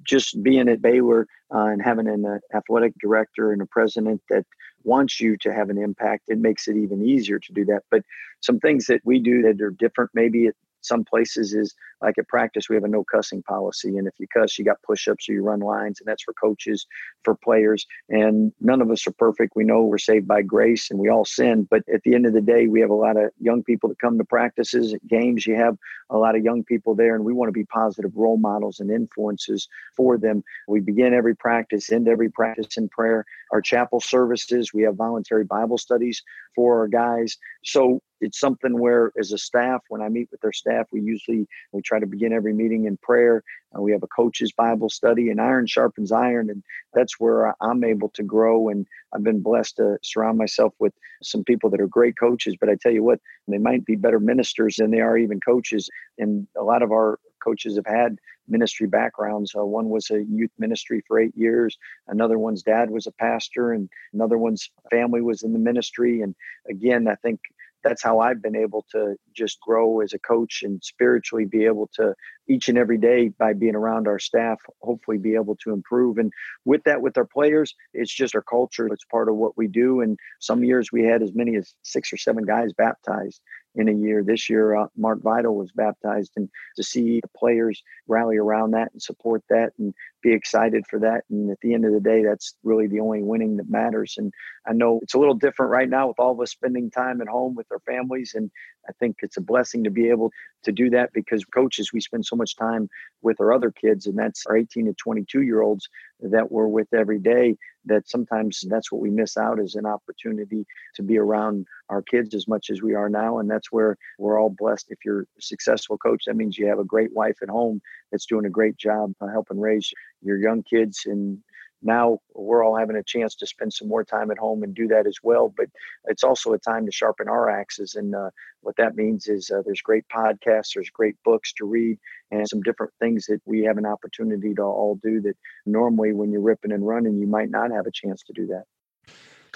just 0.04 0.42
being 0.42 0.70
at 0.70 0.82
Baylor 0.82 1.28
uh, 1.54 1.66
and 1.66 1.82
having 1.82 2.08
an 2.08 2.26
uh, 2.26 2.58
athletic 2.58 2.94
director 3.02 3.52
and 3.52 3.62
a 3.62 3.66
president 3.66 4.22
that 4.30 4.46
wants 4.84 5.20
you 5.20 5.36
to 5.38 5.54
have 5.54 5.70
an 5.70 5.78
impact, 5.78 6.24
it 6.28 6.38
makes 6.38 6.68
it 6.68 6.78
even 6.78 7.04
easier 7.04 7.40
to 7.40 7.54
do 7.54 7.66
that. 7.66 7.84
But 7.92 8.04
some 8.42 8.60
things 8.60 8.86
that 8.86 9.02
we 9.04 9.20
do 9.20 9.42
that 9.42 9.62
are 9.62 9.72
different, 9.72 10.12
maybe 10.14 10.48
at 10.48 10.56
some 10.82 11.04
places 11.04 11.54
is 11.54 11.74
like 12.02 12.18
at 12.18 12.28
practice 12.28 12.70
we 12.70 12.76
have 12.76 12.84
a 12.84 12.88
no 12.88 13.04
cussing 13.04 13.42
policy 13.44 13.98
and 13.98 14.08
if 14.08 14.14
you 14.20 14.28
cuss 14.28 14.58
you 14.58 14.66
got 14.66 14.82
push-ups 14.84 15.28
or 15.28 15.34
you 15.34 15.44
run 15.44 15.60
lines 15.60 16.00
and 16.00 16.08
that's 16.08 16.24
for 16.24 16.34
coaches 16.34 16.86
for 17.24 17.36
players 17.36 17.86
and 18.10 18.52
none 18.62 18.82
of 18.82 18.92
us 18.92 19.06
are 19.08 19.12
perfect. 19.12 19.54
We 19.56 19.64
know 19.64 19.84
we're 19.84 19.98
saved 19.98 20.28
by 20.28 20.42
grace 20.42 20.92
and 20.92 21.00
we 21.00 21.10
all 21.10 21.26
sin 21.26 21.68
but 21.70 21.84
at 21.94 22.04
the 22.04 22.16
end 22.16 22.26
of 22.26 22.34
the 22.34 22.42
day 22.42 22.68
we 22.68 22.82
have 22.82 22.90
a 22.90 22.96
lot 22.96 23.18
of 23.18 23.32
young 23.40 23.64
people 23.64 23.90
that 23.90 24.00
come 24.00 24.18
to 24.18 24.26
practices 24.26 24.96
games 25.08 25.46
you 25.46 25.56
have 25.56 25.78
a 26.10 26.18
lot 26.18 26.36
of 26.36 26.44
young 26.44 26.64
people 26.64 26.96
there 26.96 27.16
and 27.16 27.26
we 27.26 27.34
want 27.34 27.50
to 27.50 27.54
be 27.54 27.66
positive 27.66 28.12
role 28.16 28.38
models 28.38 28.80
and 28.80 28.90
influences 28.92 29.68
for 29.96 30.18
them. 30.18 30.44
We 30.68 30.80
begin 30.80 31.14
every 31.14 31.36
practice 31.36 31.92
end 31.92 32.08
every 32.08 32.30
practice 32.30 32.78
in 32.78 32.90
prayer 32.90 33.26
our 33.51 33.62
chapel 33.62 34.00
services 34.00 34.74
we 34.74 34.84
have 34.84 34.96
voluntary 34.96 35.44
bible 35.44 35.77
studies 35.77 36.22
for 36.58 36.80
our 36.80 36.88
guys. 36.88 37.38
So 37.63 38.01
it's 38.20 38.39
something 38.39 38.80
where 38.80 39.12
as 39.20 39.32
a 39.32 39.38
staff 39.38 39.84
when 39.89 40.01
i 40.01 40.10
meet 40.10 40.27
with 40.32 40.42
their 40.42 40.51
staff 40.51 40.88
we 40.92 41.01
usually 41.01 41.48
we 41.72 41.82
try 41.84 42.00
to 42.00 42.08
begin 42.08 42.34
every 42.34 42.51
meeting 42.51 42.86
in 42.86 42.98
prayer. 42.98 43.44
Uh, 43.75 43.82
we 43.82 43.92
have 43.92 44.01
a 44.01 44.08
coach's 44.08 44.51
bible 44.51 44.89
study 44.89 45.30
and 45.30 45.39
iron 45.39 45.68
sharpens 45.68 46.12
iron 46.12 46.50
and 46.50 46.63
that's 46.96 47.20
where 47.20 47.54
i'm 47.62 47.84
able 47.84 48.10
to 48.10 48.24
grow 48.24 48.70
and 48.70 48.88
i've 49.13 49.24
been 49.24 49.42
blessed 49.42 49.75
to 49.75 49.98
surround 50.04 50.38
myself 50.38 50.74
with 50.80 50.94
some 51.22 51.44
people 51.44 51.70
that 51.70 51.80
are 51.80 51.88
great 51.88 52.18
coaches 52.18 52.56
but 52.60 52.70
i 52.70 52.75
tell 52.75 52.92
you 52.92 53.04
what 53.04 53.20
they 53.48 53.60
might 53.60 53.86
be 53.86 53.96
better 53.96 54.20
ministers 54.20 54.77
than 54.77 54.89
they 54.89 55.01
are 55.01 55.18
even 55.18 55.39
coaches 55.39 55.88
and 56.18 56.48
a 56.58 56.63
lot 56.63 56.82
of 56.82 56.92
our 56.92 57.20
coaches 57.44 57.75
have 57.75 57.86
had 57.86 58.18
ministry 58.48 58.88
backgrounds. 58.88 59.54
Uh, 59.56 59.66
one 59.66 59.89
was 59.89 60.10
a 60.12 60.24
youth 60.24 60.51
ministry 60.58 61.04
for 61.08 61.20
eight 61.20 61.36
years. 61.36 61.78
Another 62.08 62.39
one's 62.39 62.63
dad 62.63 62.89
was 62.89 63.08
a 63.08 63.12
pastor, 63.12 63.74
and 63.74 63.89
another 64.13 64.38
one's 64.38 64.69
family 64.91 65.22
was 65.22 65.43
in 65.43 65.54
the 65.54 65.60
ministry. 65.60 66.22
And 66.22 66.36
again, 66.69 67.08
I 67.08 67.15
think 67.15 67.39
that's 67.84 68.04
how 68.04 68.19
I've 68.19 68.41
been 68.41 68.56
able 68.56 68.86
to 68.91 69.15
just 69.36 69.60
grow 69.62 70.02
as 70.02 70.13
a 70.13 70.19
coach 70.19 70.63
and 70.63 70.84
spiritually 70.84 71.45
be 71.45 71.65
able 71.65 71.89
to 71.95 72.13
each 72.48 72.70
and 72.70 72.78
every 72.78 72.98
day 72.98 73.30
by 73.30 73.54
being 73.54 73.76
around 73.76 74.08
our 74.08 74.20
staff, 74.20 74.60
hopefully 74.82 75.18
be 75.18 75.36
able 75.36 75.56
to 75.58 75.72
improve. 75.72 76.18
And 76.18 76.32
with 76.66 76.84
that, 76.86 77.02
with 77.02 77.18
our 77.18 77.26
players, 77.26 77.76
it's 77.94 78.14
just 78.14 78.36
our 78.36 78.42
culture. 78.42 78.88
It's 78.88 79.06
part 79.06 79.30
of 79.30 79.36
what 79.36 79.58
we 79.58 79.68
do. 79.68 80.02
And 80.02 80.18
some 80.40 80.64
years 80.64 80.92
we 80.92 81.04
had 81.04 81.22
as 81.22 81.34
many 81.34 81.56
as 81.56 81.74
six 81.84 82.12
or 82.12 82.18
seven 82.18 82.46
guys 82.46 82.74
baptized 82.74 83.42
in 83.78 83.88
a 83.88 83.94
year. 83.94 84.24
This 84.24 84.50
year, 84.50 84.76
uh, 84.76 84.88
Mark 84.98 85.22
Vital 85.22 85.56
was 85.56 85.72
baptized, 85.72 86.34
and 86.36 86.50
to 86.76 86.84
see 86.84 87.20
the 87.22 87.30
players 87.38 87.82
rally 88.08 88.38
around 88.38 88.72
that 88.72 88.92
and 88.92 89.02
support 89.02 89.44
that 89.50 89.72
and 89.78 89.94
be 90.24 90.34
excited 90.34 90.86
for 90.90 91.00
that. 91.00 91.24
And 91.30 91.52
at 91.52 91.60
the 91.62 91.74
end 91.74 91.86
of 91.86 91.94
the 91.94 92.00
day, 92.00 92.24
that's 92.24 92.56
really 92.64 92.88
the 92.88 93.00
only 93.00 93.22
winning 93.22 93.58
that 93.58 93.70
matters. 93.70 94.16
And 94.18 94.34
I 94.68 94.74
know 94.74 95.00
it's 95.04 95.14
a 95.14 95.20
little 95.20 95.36
different 95.36 95.72
right 95.72 95.90
now 95.90 96.08
with 96.08 96.20
all 96.20 96.32
of 96.32 96.42
us 96.42 96.52
spending 96.52 96.90
time 96.90 97.22
at 97.22 97.28
home 97.28 97.56
with 97.56 97.68
our 97.72 97.80
families. 97.80 98.34
And 98.36 98.50
I 98.88 98.91
think 99.00 99.17
it's 99.21 99.38
a 99.38 99.41
blessing 99.41 99.84
to 99.84 99.89
be 99.89 100.10
able 100.10 100.32
to 100.63 100.71
do 100.71 100.89
that 100.91 101.12
because 101.13 101.45
coaches, 101.45 101.91
we 101.93 102.02
spend 102.02 102.26
so 102.26 102.36
much 102.36 102.56
time 102.56 102.89
with 103.21 103.39
our 103.39 103.54
other 103.54 103.71
kids, 103.71 104.08
and 104.08 104.17
that's 104.17 104.45
our 104.45 104.58
18 104.58 104.86
to 104.86 104.93
22 104.93 105.41
year 105.41 105.62
olds 105.62 105.88
that 106.19 106.52
we're 106.52 106.67
with 106.67 106.93
every 106.93 107.19
day 107.19 107.58
that 107.88 108.08
sometimes 108.10 108.63
that's 108.67 108.91
what 108.91 109.02
we 109.02 109.10
miss 109.10 109.38
out 109.38 109.60
is 109.60 109.76
an 109.76 109.86
opportunity 109.86 110.65
to 110.95 111.04
be 111.04 111.17
around 111.17 111.65
our 111.89 112.02
kids 112.02 112.36
as 112.36 112.47
much 112.47 112.69
as 112.69 112.82
we 112.82 112.93
are 112.93 113.10
now. 113.10 113.39
And 113.39 113.50
that's 113.50 113.71
where 113.71 113.97
we're 114.19 114.39
all 114.39 114.50
blessed. 114.50 114.88
If 114.89 115.00
you're 115.06 115.21
a 115.21 115.41
successful 115.41 115.97
coach 115.97 116.23
that 116.26 116.36
means 116.36 116.58
you 116.58 116.67
have 116.67 116.80
a 116.80 116.84
great 116.84 117.13
wife 117.13 117.38
at 117.41 117.50
home 117.50 117.82
that's 118.12 118.26
doing 118.26 118.45
a 118.45 118.50
great 118.50 118.78
job 118.78 119.13
helping 119.32 119.60
raise 119.60 119.91
your 120.21 120.38
young 120.38 120.63
kids 120.63 121.04
and 121.06 121.39
now 121.82 122.20
we're 122.34 122.63
all 122.63 122.76
having 122.76 122.96
a 122.96 123.04
chance 123.04 123.36
to 123.36 123.48
spend 123.48 123.72
some 123.74 123.88
more 123.88 124.04
time 124.04 124.32
at 124.32 124.38
home 124.38 124.63
and 124.63 124.74
do 124.74 124.88
that 124.88 125.08
as 125.08 125.18
well. 125.22 125.54
But 125.56 125.68
it's 126.06 126.24
also 126.24 126.54
a 126.54 126.60
time 126.60 126.86
to 126.86 126.92
sharpen 126.92 127.28
our 127.28 127.50
axes. 127.50 127.96
And 127.96 128.16
uh, 128.16 128.32
what 128.62 128.76
that 128.78 128.96
means 128.96 129.28
is 129.28 129.52
uh, 129.52 129.62
there's 129.66 129.82
great 129.82 130.06
podcasts, 130.08 130.74
there's 130.76 130.90
great 130.90 131.16
books 131.24 131.54
to 131.54 131.66
read, 131.66 132.00
and 132.32 132.48
some 132.48 132.62
different 132.62 132.94
things 133.00 133.26
that 133.28 133.42
we 133.46 133.63
have 133.63 133.78
an 133.78 133.86
opportunity 133.86 134.54
to 134.56 134.62
all 134.63 135.00
do 135.04 135.22
that 135.22 135.38
normally 135.66 136.13
when 136.13 136.32
you're 136.32 136.42
ripping 136.42 136.72
and 136.72 136.86
running, 136.86 137.18
you 137.18 137.28
might 137.28 137.50
not 137.50 137.72
have 137.72 137.86
a 137.86 137.92
chance 137.92 138.24
to 138.24 138.34
do 138.34 138.48
that. 138.48 138.63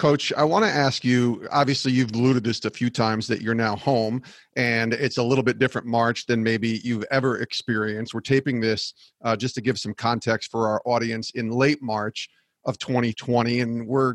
Coach, 0.02 0.32
I 0.36 0.42
want 0.42 0.64
to 0.64 0.68
ask 0.68 1.04
you 1.04 1.46
obviously, 1.52 1.92
you've 1.92 2.10
alluded 2.10 2.42
this 2.42 2.64
a 2.64 2.70
few 2.70 2.90
times 2.90 3.28
that 3.28 3.40
you're 3.40 3.54
now 3.54 3.76
home 3.76 4.20
and 4.56 4.94
it's 4.94 5.18
a 5.18 5.22
little 5.22 5.44
bit 5.44 5.60
different 5.60 5.86
March 5.86 6.26
than 6.26 6.42
maybe 6.42 6.80
you've 6.82 7.04
ever 7.12 7.38
experienced. 7.38 8.12
We're 8.12 8.20
taping 8.20 8.60
this 8.60 8.94
uh, 9.24 9.36
just 9.36 9.54
to 9.54 9.60
give 9.60 9.78
some 9.78 9.94
context 9.94 10.50
for 10.50 10.66
our 10.66 10.82
audience 10.86 11.30
in 11.36 11.50
late 11.50 11.80
March 11.82 12.28
of 12.64 12.78
2020, 12.78 13.60
and 13.60 13.86
we're 13.86 14.14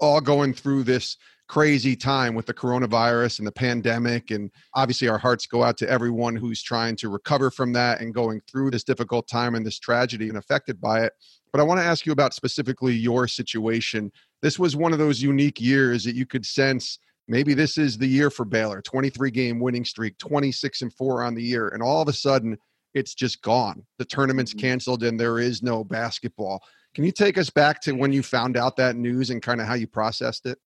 all 0.00 0.22
going 0.22 0.54
through 0.54 0.84
this 0.84 1.18
crazy 1.48 1.96
time 1.96 2.34
with 2.34 2.46
the 2.46 2.54
coronavirus 2.54 3.38
and 3.38 3.46
the 3.46 3.52
pandemic. 3.52 4.30
And 4.30 4.50
obviously, 4.74 5.08
our 5.08 5.18
hearts 5.18 5.46
go 5.46 5.62
out 5.62 5.76
to 5.78 5.90
everyone 5.90 6.36
who's 6.36 6.62
trying 6.62 6.94
to 6.96 7.08
recover 7.08 7.50
from 7.50 7.72
that 7.72 8.00
and 8.00 8.14
going 8.14 8.40
through 8.50 8.70
this 8.70 8.84
difficult 8.84 9.26
time 9.28 9.54
and 9.54 9.66
this 9.66 9.78
tragedy 9.78 10.28
and 10.28 10.38
affected 10.38 10.80
by 10.80 11.04
it. 11.04 11.12
But 11.50 11.60
I 11.60 11.64
want 11.64 11.80
to 11.80 11.86
ask 11.86 12.04
you 12.04 12.12
about 12.12 12.34
specifically 12.34 12.94
your 12.94 13.26
situation 13.26 14.12
this 14.42 14.58
was 14.58 14.76
one 14.76 14.92
of 14.92 14.98
those 14.98 15.20
unique 15.22 15.60
years 15.60 16.04
that 16.04 16.14
you 16.14 16.26
could 16.26 16.46
sense 16.46 16.98
maybe 17.26 17.54
this 17.54 17.76
is 17.76 17.98
the 17.98 18.06
year 18.06 18.30
for 18.30 18.44
Baylor 18.44 18.80
23 18.80 19.30
game 19.30 19.60
winning 19.60 19.84
streak, 19.84 20.16
26 20.18 20.82
and 20.82 20.92
4 20.92 21.22
on 21.24 21.34
the 21.34 21.42
year. 21.42 21.68
And 21.68 21.82
all 21.82 22.00
of 22.00 22.08
a 22.08 22.12
sudden, 22.12 22.56
it's 22.94 23.14
just 23.14 23.42
gone. 23.42 23.84
The 23.98 24.04
tournament's 24.04 24.52
mm-hmm. 24.52 24.60
canceled 24.60 25.02
and 25.02 25.18
there 25.18 25.38
is 25.38 25.62
no 25.62 25.84
basketball. 25.84 26.62
Can 26.94 27.04
you 27.04 27.12
take 27.12 27.36
us 27.36 27.50
back 27.50 27.80
to 27.82 27.92
when 27.92 28.12
you 28.12 28.22
found 28.22 28.56
out 28.56 28.76
that 28.76 28.96
news 28.96 29.30
and 29.30 29.42
kind 29.42 29.60
of 29.60 29.66
how 29.66 29.74
you 29.74 29.86
processed 29.86 30.46
it? 30.46 30.58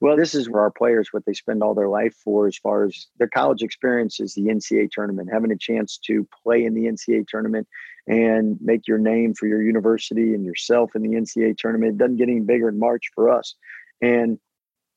Well, 0.00 0.16
this 0.16 0.34
is 0.34 0.48
where 0.48 0.62
our 0.62 0.70
players, 0.70 1.08
what 1.10 1.24
they 1.26 1.32
spend 1.32 1.62
all 1.62 1.74
their 1.74 1.88
life 1.88 2.14
for, 2.22 2.46
as 2.46 2.56
far 2.56 2.84
as 2.84 3.06
their 3.18 3.28
college 3.28 3.62
experience, 3.62 4.20
is 4.20 4.34
the 4.34 4.42
NCAA 4.42 4.90
tournament, 4.90 5.30
having 5.32 5.50
a 5.50 5.58
chance 5.58 5.98
to 6.06 6.26
play 6.42 6.64
in 6.64 6.74
the 6.74 6.84
NCAA 6.84 7.26
tournament 7.26 7.66
and 8.06 8.58
make 8.60 8.86
your 8.86 8.98
name 8.98 9.34
for 9.34 9.46
your 9.46 9.62
university 9.62 10.34
and 10.34 10.44
yourself 10.44 10.94
in 10.94 11.02
the 11.02 11.10
NCAA 11.10 11.56
tournament. 11.58 11.94
It 11.94 11.98
doesn't 11.98 12.16
get 12.16 12.28
any 12.28 12.40
bigger 12.40 12.68
in 12.68 12.78
March 12.78 13.10
for 13.14 13.30
us. 13.30 13.54
And 14.00 14.38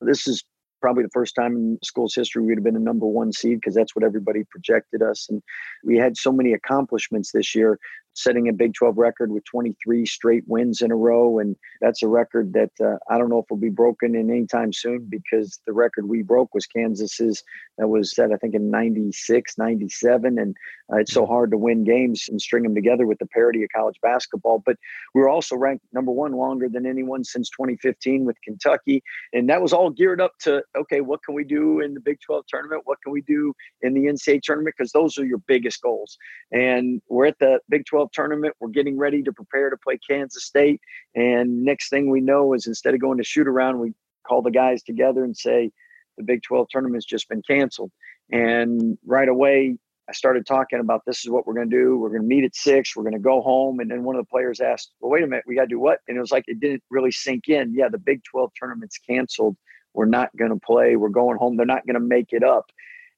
this 0.01 0.27
is 0.27 0.43
probably 0.81 1.03
the 1.03 1.09
first 1.13 1.35
time 1.35 1.55
in 1.55 1.79
school's 1.83 2.15
history 2.15 2.43
we'd 2.43 2.57
have 2.57 2.63
been 2.63 2.75
a 2.75 2.79
number 2.79 3.05
one 3.05 3.33
seed 3.33 3.59
because 3.59 3.75
that's 3.75 3.95
what 3.95 4.05
everybody 4.05 4.43
projected 4.49 5.01
us. 5.01 5.27
And 5.29 5.41
we 5.83 5.97
had 5.97 6.17
so 6.17 6.31
many 6.31 6.53
accomplishments 6.53 7.31
this 7.31 7.53
year 7.55 7.79
setting 8.21 8.49
a 8.49 8.53
Big 8.53 8.73
12 8.73 8.97
record 8.97 9.31
with 9.31 9.43
23 9.45 10.05
straight 10.05 10.43
wins 10.47 10.81
in 10.81 10.91
a 10.91 10.95
row. 10.95 11.39
And 11.39 11.55
that's 11.81 12.03
a 12.03 12.07
record 12.07 12.53
that 12.53 12.71
uh, 12.81 12.97
I 13.09 13.17
don't 13.17 13.29
know 13.29 13.39
if 13.39 13.45
will 13.49 13.57
be 13.57 13.69
broken 13.69 14.15
in 14.15 14.29
any 14.29 14.45
time 14.45 14.73
soon 14.73 15.07
because 15.09 15.59
the 15.65 15.73
record 15.73 16.07
we 16.07 16.21
broke 16.21 16.53
was 16.53 16.65
Kansas's 16.65 17.43
that 17.77 17.87
was 17.87 18.13
set, 18.13 18.31
I 18.31 18.35
think, 18.37 18.55
in 18.55 18.69
96, 18.69 19.57
97. 19.57 20.37
And 20.37 20.55
uh, 20.91 20.97
it's 20.97 21.13
so 21.13 21.25
hard 21.25 21.51
to 21.51 21.57
win 21.57 21.83
games 21.83 22.27
and 22.29 22.41
string 22.41 22.63
them 22.63 22.75
together 22.75 23.07
with 23.07 23.19
the 23.19 23.27
parity 23.27 23.63
of 23.63 23.69
college 23.73 23.95
basketball. 24.01 24.61
But 24.65 24.75
we 25.15 25.21
were 25.21 25.29
also 25.29 25.55
ranked 25.55 25.85
number 25.93 26.11
one 26.11 26.33
longer 26.33 26.67
than 26.67 26.85
anyone 26.85 27.23
since 27.23 27.49
2015 27.51 28.25
with 28.25 28.35
Kentucky. 28.43 29.01
And 29.33 29.49
that 29.49 29.61
was 29.61 29.71
all 29.71 29.89
geared 29.89 30.19
up 30.19 30.33
to, 30.41 30.61
okay, 30.77 31.01
what 31.01 31.23
can 31.23 31.35
we 31.35 31.43
do 31.43 31.79
in 31.79 31.93
the 31.93 32.01
Big 32.01 32.19
12 32.25 32.45
tournament? 32.49 32.81
What 32.85 33.01
can 33.01 33.13
we 33.13 33.21
do 33.21 33.53
in 33.81 33.93
the 33.93 34.05
NCAA 34.05 34.41
tournament? 34.41 34.75
Because 34.77 34.91
those 34.91 35.17
are 35.17 35.25
your 35.25 35.39
biggest 35.47 35.81
goals. 35.81 36.17
And 36.51 37.01
we're 37.09 37.27
at 37.27 37.39
the 37.39 37.59
Big 37.69 37.85
12 37.85 38.08
tournament. 38.13 38.55
We're 38.59 38.69
getting 38.69 38.97
ready 38.97 39.23
to 39.23 39.31
prepare 39.31 39.69
to 39.69 39.77
play 39.77 39.99
Kansas 40.07 40.43
State. 40.43 40.81
And 41.15 41.63
next 41.63 41.89
thing 41.89 42.09
we 42.09 42.21
know 42.21 42.53
is 42.53 42.67
instead 42.67 42.93
of 42.93 43.01
going 43.01 43.17
to 43.17 43.23
shoot 43.23 43.47
around, 43.47 43.79
we 43.79 43.93
call 44.27 44.41
the 44.41 44.51
guys 44.51 44.83
together 44.83 45.23
and 45.23 45.35
say, 45.35 45.71
the 46.17 46.23
Big 46.23 46.43
12 46.43 46.67
tournament's 46.69 47.05
just 47.05 47.27
been 47.29 47.41
canceled. 47.41 47.91
And 48.31 48.97
right 49.05 49.27
away, 49.27 49.77
I 50.09 50.11
started 50.11 50.45
talking 50.45 50.79
about 50.79 51.03
this 51.05 51.23
is 51.23 51.29
what 51.29 51.45
we're 51.47 51.53
going 51.53 51.69
to 51.69 51.75
do. 51.75 51.97
We're 51.97 52.09
going 52.09 52.23
to 52.23 52.27
meet 52.27 52.43
at 52.43 52.55
six. 52.55 52.95
We're 52.95 53.03
going 53.03 53.13
to 53.13 53.19
go 53.19 53.41
home. 53.41 53.79
And 53.79 53.89
then 53.89 54.03
one 54.03 54.15
of 54.15 54.25
the 54.25 54.29
players 54.29 54.59
asked, 54.59 54.91
Well, 54.99 55.11
wait 55.11 55.23
a 55.23 55.27
minute, 55.27 55.45
we 55.47 55.55
got 55.55 55.61
to 55.61 55.67
do 55.67 55.79
what? 55.79 55.99
And 56.07 56.17
it 56.17 56.19
was 56.19 56.31
like 56.31 56.45
it 56.47 56.59
didn't 56.59 56.83
really 56.89 57.11
sink 57.11 57.47
in. 57.47 57.73
Yeah, 57.73 57.89
the 57.89 57.99
Big 57.99 58.23
12 58.23 58.51
tournament's 58.59 58.97
canceled. 58.97 59.55
We're 59.93 60.05
not 60.05 60.35
going 60.35 60.51
to 60.51 60.59
play. 60.59 60.95
We're 60.95 61.09
going 61.09 61.37
home. 61.37 61.57
They're 61.57 61.65
not 61.65 61.85
going 61.85 61.95
to 61.95 61.99
make 61.99 62.33
it 62.33 62.43
up. 62.43 62.65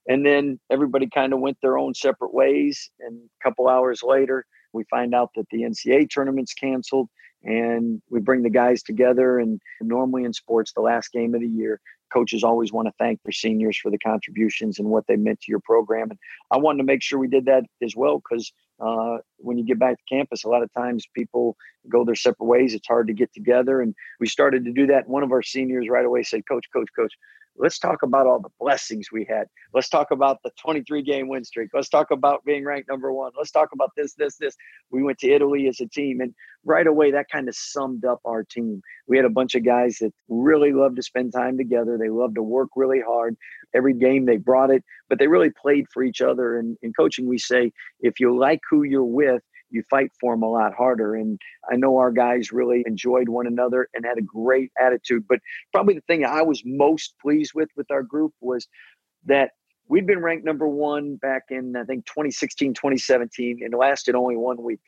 And 0.08 0.24
then 0.24 0.58
everybody 0.70 1.08
kind 1.08 1.32
of 1.32 1.40
went 1.40 1.58
their 1.62 1.78
own 1.78 1.94
separate 1.94 2.34
ways. 2.34 2.90
And 3.00 3.18
a 3.18 3.42
couple 3.42 3.68
hours 3.68 4.02
later, 4.02 4.44
we 4.72 4.84
find 4.84 5.14
out 5.14 5.30
that 5.36 5.48
the 5.50 5.62
NCAA 5.62 6.08
tournament's 6.10 6.54
canceled 6.54 7.08
and 7.44 8.00
we 8.10 8.20
bring 8.20 8.42
the 8.42 8.50
guys 8.50 8.82
together. 8.82 9.38
And 9.38 9.60
normally 9.80 10.24
in 10.24 10.32
sports, 10.32 10.72
the 10.72 10.80
last 10.80 11.12
game 11.12 11.34
of 11.34 11.40
the 11.40 11.48
year, 11.48 11.80
coaches 12.12 12.44
always 12.44 12.72
want 12.72 12.88
to 12.88 12.94
thank 12.98 13.20
their 13.24 13.32
seniors 13.32 13.76
for 13.76 13.90
the 13.90 13.98
contributions 13.98 14.78
and 14.78 14.88
what 14.88 15.06
they 15.06 15.16
meant 15.16 15.40
to 15.40 15.50
your 15.50 15.60
program. 15.60 16.10
And 16.10 16.18
I 16.50 16.58
wanted 16.58 16.78
to 16.78 16.84
make 16.84 17.02
sure 17.02 17.18
we 17.18 17.28
did 17.28 17.46
that 17.46 17.64
as 17.82 17.96
well 17.96 18.20
because 18.20 18.52
uh, 18.80 19.18
when 19.38 19.58
you 19.58 19.64
get 19.64 19.78
back 19.78 19.96
to 19.96 20.14
campus, 20.14 20.44
a 20.44 20.48
lot 20.48 20.62
of 20.62 20.72
times 20.72 21.06
people 21.16 21.56
go 21.90 22.04
their 22.04 22.14
separate 22.14 22.46
ways. 22.46 22.74
It's 22.74 22.86
hard 22.86 23.06
to 23.08 23.12
get 23.12 23.32
together. 23.32 23.80
And 23.80 23.94
we 24.20 24.26
started 24.26 24.64
to 24.64 24.72
do 24.72 24.86
that. 24.88 25.08
One 25.08 25.22
of 25.22 25.32
our 25.32 25.42
seniors 25.42 25.88
right 25.88 26.04
away 26.04 26.22
said, 26.22 26.42
Coach, 26.48 26.66
Coach, 26.72 26.88
Coach, 26.94 27.12
let's 27.56 27.78
talk 27.78 28.02
about 28.02 28.26
all 28.26 28.40
the 28.40 28.48
blessings 28.58 29.08
we 29.12 29.26
had. 29.28 29.46
Let's 29.74 29.88
talk 29.88 30.10
about 30.10 30.38
the 30.42 30.50
23 30.60 31.02
game 31.02 31.28
win 31.28 31.44
streak. 31.44 31.70
Let's 31.74 31.88
talk 31.88 32.10
about 32.10 32.44
being 32.44 32.64
ranked 32.64 32.88
number 32.88 33.12
one. 33.12 33.32
Let's 33.36 33.50
talk 33.50 33.70
about 33.72 33.90
this, 33.96 34.14
this, 34.14 34.36
this. 34.36 34.56
We 34.90 35.02
went 35.02 35.18
to 35.18 35.30
Italy 35.30 35.68
as 35.68 35.80
a 35.80 35.86
team. 35.86 36.20
And 36.20 36.34
right 36.64 36.86
away, 36.86 37.10
that 37.10 37.30
kind 37.30 37.48
of 37.48 37.54
summed 37.54 38.04
up 38.04 38.20
our 38.24 38.44
team. 38.44 38.80
We 39.06 39.16
had 39.16 39.26
a 39.26 39.30
bunch 39.30 39.54
of 39.54 39.64
guys 39.64 39.98
that 40.00 40.12
really 40.28 40.72
loved 40.72 40.96
to 40.96 41.02
spend 41.02 41.32
time 41.32 41.56
together. 41.56 41.98
They 41.98 42.10
loved 42.10 42.36
to 42.36 42.42
work 42.42 42.70
really 42.76 43.00
hard. 43.00 43.36
Every 43.74 43.94
game 43.94 44.26
they 44.26 44.36
brought 44.36 44.70
it, 44.70 44.84
but 45.08 45.18
they 45.18 45.26
really 45.26 45.50
played 45.50 45.86
for 45.92 46.02
each 46.02 46.20
other. 46.20 46.58
And 46.58 46.76
in 46.82 46.92
coaching, 46.92 47.26
we 47.26 47.38
say 47.38 47.72
if 48.00 48.20
you 48.20 48.36
like 48.36 48.60
who 48.70 48.82
you're 48.82 49.04
with, 49.04 49.42
you 49.72 49.82
fight 49.90 50.10
for 50.20 50.34
them 50.34 50.42
a 50.42 50.50
lot 50.50 50.74
harder. 50.74 51.14
And 51.14 51.40
I 51.70 51.76
know 51.76 51.96
our 51.96 52.12
guys 52.12 52.52
really 52.52 52.84
enjoyed 52.86 53.28
one 53.28 53.46
another 53.46 53.88
and 53.94 54.04
had 54.04 54.18
a 54.18 54.22
great 54.22 54.70
attitude. 54.80 55.26
But 55.28 55.40
probably 55.72 55.94
the 55.94 56.02
thing 56.02 56.24
I 56.24 56.42
was 56.42 56.62
most 56.64 57.14
pleased 57.20 57.52
with 57.54 57.70
with 57.76 57.90
our 57.90 58.02
group 58.02 58.32
was 58.40 58.68
that 59.26 59.50
we'd 59.88 60.06
been 60.06 60.22
ranked 60.22 60.44
number 60.44 60.68
one 60.68 61.16
back 61.16 61.44
in, 61.50 61.76
I 61.76 61.84
think, 61.84 62.06
2016, 62.06 62.74
2017, 62.74 63.60
and 63.62 63.74
lasted 63.74 64.14
only 64.14 64.36
one 64.36 64.62
week. 64.62 64.80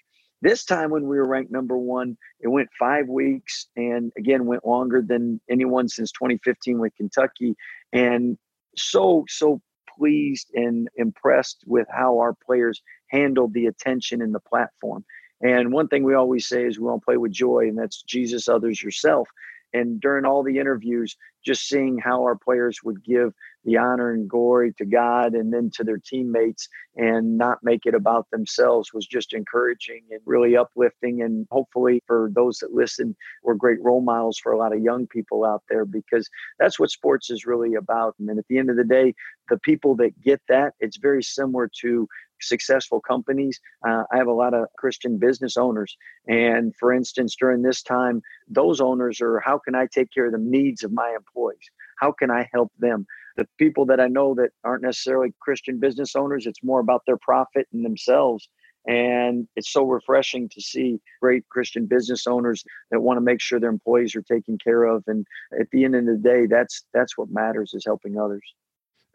This 0.42 0.64
time, 0.64 0.90
when 0.90 1.06
we 1.06 1.16
were 1.16 1.26
ranked 1.26 1.50
number 1.50 1.78
one, 1.78 2.18
it 2.40 2.48
went 2.48 2.68
five 2.78 3.08
weeks 3.08 3.68
and 3.76 4.12
again 4.18 4.44
went 4.44 4.66
longer 4.66 5.00
than 5.00 5.40
anyone 5.48 5.88
since 5.88 6.12
2015 6.12 6.78
with 6.78 6.94
Kentucky. 6.96 7.54
And 7.92 8.36
so, 8.76 9.24
so 9.28 9.62
pleased 9.96 10.50
and 10.54 10.88
impressed 10.96 11.64
with 11.66 11.86
how 11.90 12.18
our 12.18 12.34
players 12.46 12.82
handled 13.14 13.54
the 13.54 13.66
attention 13.66 14.20
and 14.20 14.34
the 14.34 14.40
platform. 14.40 15.04
And 15.40 15.72
one 15.72 15.88
thing 15.88 16.04
we 16.04 16.14
always 16.14 16.46
say 16.48 16.64
is 16.64 16.78
we 16.78 16.86
want 16.86 17.02
to 17.02 17.04
play 17.04 17.16
with 17.16 17.32
joy, 17.32 17.68
and 17.68 17.78
that's 17.78 18.02
Jesus, 18.02 18.48
others, 18.48 18.82
yourself. 18.82 19.28
And 19.74 20.00
during 20.00 20.24
all 20.24 20.44
the 20.44 20.58
interviews, 20.58 21.16
just 21.44 21.68
seeing 21.68 21.98
how 21.98 22.22
our 22.22 22.36
players 22.36 22.78
would 22.84 23.04
give 23.04 23.32
the 23.64 23.76
honor 23.76 24.12
and 24.12 24.30
glory 24.30 24.72
to 24.78 24.84
God 24.84 25.34
and 25.34 25.52
then 25.52 25.70
to 25.74 25.84
their 25.84 25.98
teammates 25.98 26.68
and 26.96 27.36
not 27.36 27.58
make 27.62 27.84
it 27.84 27.94
about 27.94 28.30
themselves 28.30 28.94
was 28.94 29.06
just 29.06 29.32
encouraging 29.32 30.04
and 30.10 30.20
really 30.24 30.56
uplifting. 30.56 31.22
And 31.22 31.46
hopefully, 31.50 32.02
for 32.06 32.30
those 32.34 32.58
that 32.58 32.72
listen, 32.72 33.16
we're 33.42 33.54
great 33.54 33.82
role 33.82 34.00
models 34.00 34.38
for 34.38 34.52
a 34.52 34.58
lot 34.58 34.74
of 34.74 34.82
young 34.82 35.06
people 35.08 35.44
out 35.44 35.64
there 35.68 35.84
because 35.84 36.30
that's 36.58 36.78
what 36.78 36.90
sports 36.90 37.28
is 37.28 37.44
really 37.44 37.74
about. 37.74 38.14
And 38.20 38.38
at 38.38 38.46
the 38.48 38.58
end 38.58 38.70
of 38.70 38.76
the 38.76 38.84
day, 38.84 39.12
the 39.48 39.58
people 39.58 39.96
that 39.96 40.20
get 40.22 40.40
that, 40.48 40.74
it's 40.78 40.98
very 40.98 41.22
similar 41.22 41.68
to 41.80 42.08
successful 42.48 43.00
companies. 43.00 43.60
Uh, 43.86 44.04
I 44.12 44.16
have 44.16 44.26
a 44.26 44.32
lot 44.32 44.54
of 44.54 44.66
Christian 44.76 45.18
business 45.18 45.56
owners. 45.56 45.96
And 46.26 46.74
for 46.76 46.92
instance, 46.92 47.36
during 47.38 47.62
this 47.62 47.82
time, 47.82 48.22
those 48.48 48.80
owners 48.80 49.20
are 49.20 49.40
how 49.40 49.58
can 49.58 49.74
I 49.74 49.86
take 49.86 50.12
care 50.12 50.26
of 50.26 50.32
the 50.32 50.38
needs 50.38 50.82
of 50.82 50.92
my 50.92 51.14
employees? 51.16 51.70
How 51.98 52.12
can 52.12 52.30
I 52.30 52.48
help 52.52 52.72
them? 52.78 53.06
The 53.36 53.48
people 53.58 53.86
that 53.86 54.00
I 54.00 54.08
know 54.08 54.34
that 54.34 54.50
aren't 54.62 54.82
necessarily 54.82 55.34
Christian 55.40 55.78
business 55.78 56.14
owners, 56.14 56.46
it's 56.46 56.62
more 56.62 56.80
about 56.80 57.02
their 57.06 57.18
profit 57.18 57.66
and 57.72 57.84
themselves. 57.84 58.48
And 58.86 59.48
it's 59.56 59.72
so 59.72 59.84
refreshing 59.84 60.48
to 60.50 60.60
see 60.60 61.00
great 61.22 61.48
Christian 61.48 61.86
business 61.86 62.26
owners 62.26 62.62
that 62.90 63.00
want 63.00 63.16
to 63.16 63.22
make 63.22 63.40
sure 63.40 63.58
their 63.58 63.70
employees 63.70 64.14
are 64.14 64.22
taken 64.22 64.58
care 64.58 64.84
of. 64.84 65.02
And 65.06 65.26
at 65.58 65.70
the 65.72 65.84
end 65.84 65.94
of 65.94 66.04
the 66.04 66.18
day, 66.18 66.46
that's 66.46 66.84
that's 66.92 67.16
what 67.16 67.30
matters 67.30 67.72
is 67.72 67.84
helping 67.86 68.18
others 68.18 68.44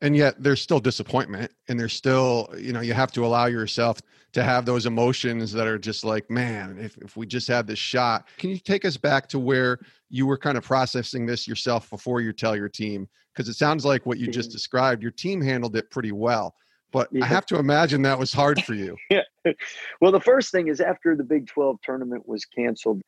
and 0.01 0.15
yet 0.15 0.41
there's 0.41 0.61
still 0.61 0.79
disappointment 0.79 1.51
and 1.67 1.79
there's 1.79 1.93
still 1.93 2.49
you 2.57 2.73
know 2.73 2.81
you 2.81 2.93
have 2.93 3.11
to 3.11 3.25
allow 3.25 3.45
yourself 3.45 4.01
to 4.31 4.43
have 4.43 4.65
those 4.65 4.85
emotions 4.85 5.51
that 5.51 5.67
are 5.67 5.79
just 5.79 6.03
like 6.03 6.29
man 6.29 6.77
if, 6.79 6.97
if 6.97 7.17
we 7.17 7.25
just 7.25 7.47
had 7.47 7.65
this 7.65 7.79
shot. 7.79 8.27
Can 8.37 8.49
you 8.49 8.57
take 8.57 8.85
us 8.85 8.97
back 8.97 9.27
to 9.29 9.39
where 9.39 9.79
you 10.09 10.27
were 10.27 10.37
kind 10.37 10.57
of 10.57 10.63
processing 10.63 11.25
this 11.25 11.47
yourself 11.47 11.89
before 11.89 12.21
you 12.21 12.31
tell 12.31 12.55
your 12.55 12.69
team? 12.69 13.07
Because 13.33 13.49
it 13.49 13.55
sounds 13.55 13.85
like 13.85 14.05
what 14.05 14.17
you 14.17 14.27
just 14.27 14.49
mm-hmm. 14.49 14.55
described 14.55 15.01
your 15.01 15.11
team 15.11 15.41
handled 15.41 15.75
it 15.75 15.89
pretty 15.91 16.11
well 16.11 16.55
but 16.91 17.07
yeah. 17.11 17.23
i 17.23 17.27
have 17.27 17.45
to 17.45 17.57
imagine 17.57 18.01
that 18.01 18.17
was 18.17 18.33
hard 18.33 18.63
for 18.63 18.73
you. 18.73 18.95
Yeah. 19.09 19.53
Well 20.01 20.11
the 20.11 20.19
first 20.19 20.51
thing 20.51 20.67
is 20.67 20.81
after 20.81 21.15
the 21.15 21.23
big 21.23 21.47
12 21.47 21.77
tournament 21.81 22.27
was 22.27 22.45
canceled 22.45 23.01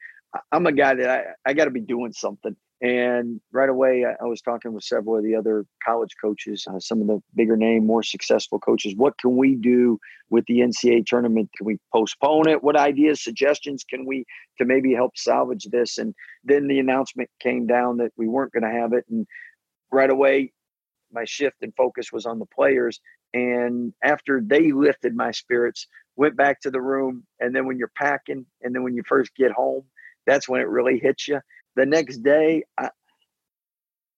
i'm 0.51 0.65
a 0.65 0.71
guy 0.71 0.95
that 0.95 1.09
i, 1.09 1.49
I 1.49 1.53
got 1.53 1.65
to 1.65 1.71
be 1.71 1.81
doing 1.81 2.13
something 2.13 2.55
and 2.81 3.39
right 3.51 3.69
away, 3.69 4.05
I, 4.05 4.25
was 4.25 4.41
talking 4.41 4.73
with 4.73 4.83
several 4.83 5.15
of 5.15 5.23
the 5.23 5.35
other 5.35 5.67
college 5.85 6.15
coaches, 6.19 6.65
uh, 6.67 6.79
some 6.79 6.99
of 6.99 7.07
the 7.07 7.21
bigger 7.35 7.55
name, 7.55 7.85
more 7.85 8.01
successful 8.01 8.57
coaches. 8.57 8.95
What 8.97 9.19
can 9.19 9.37
we 9.37 9.53
do 9.53 9.99
with 10.31 10.45
the 10.47 10.61
NCAA 10.61 11.05
tournament? 11.05 11.51
Can 11.55 11.67
we 11.67 11.77
postpone 11.93 12.49
it? 12.49 12.63
What 12.63 12.75
ideas, 12.75 13.23
suggestions 13.23 13.83
can 13.83 14.07
we 14.07 14.25
to 14.57 14.65
maybe 14.65 14.95
help 14.95 15.15
salvage 15.15 15.65
this? 15.65 15.99
And 15.99 16.15
then 16.43 16.67
the 16.67 16.79
announcement 16.79 17.29
came 17.39 17.67
down 17.67 17.97
that 17.97 18.13
we 18.17 18.27
weren't 18.27 18.51
going 18.51 18.63
to 18.63 18.79
have 18.79 18.93
it. 18.93 19.05
And 19.11 19.27
right 19.91 20.09
away, 20.09 20.51
my 21.11 21.23
shift 21.23 21.57
and 21.61 21.75
focus 21.75 22.11
was 22.11 22.25
on 22.25 22.39
the 22.39 22.47
players. 22.47 22.99
And 23.35 23.93
after 24.03 24.41
they 24.43 24.71
lifted 24.71 25.15
my 25.15 25.29
spirits, 25.29 25.85
went 26.15 26.35
back 26.35 26.59
to 26.61 26.71
the 26.71 26.81
room. 26.81 27.27
And 27.39 27.55
then 27.55 27.67
when 27.67 27.77
you're 27.77 27.91
packing, 27.95 28.43
and 28.63 28.73
then 28.73 28.81
when 28.81 28.95
you 28.95 29.03
first 29.07 29.35
get 29.35 29.51
home, 29.51 29.83
that's 30.25 30.49
when 30.49 30.61
it 30.61 30.67
really 30.67 30.97
hits 30.97 31.27
you 31.27 31.41
the 31.75 31.85
next 31.85 32.17
day, 32.23 32.63
I, 32.77 32.89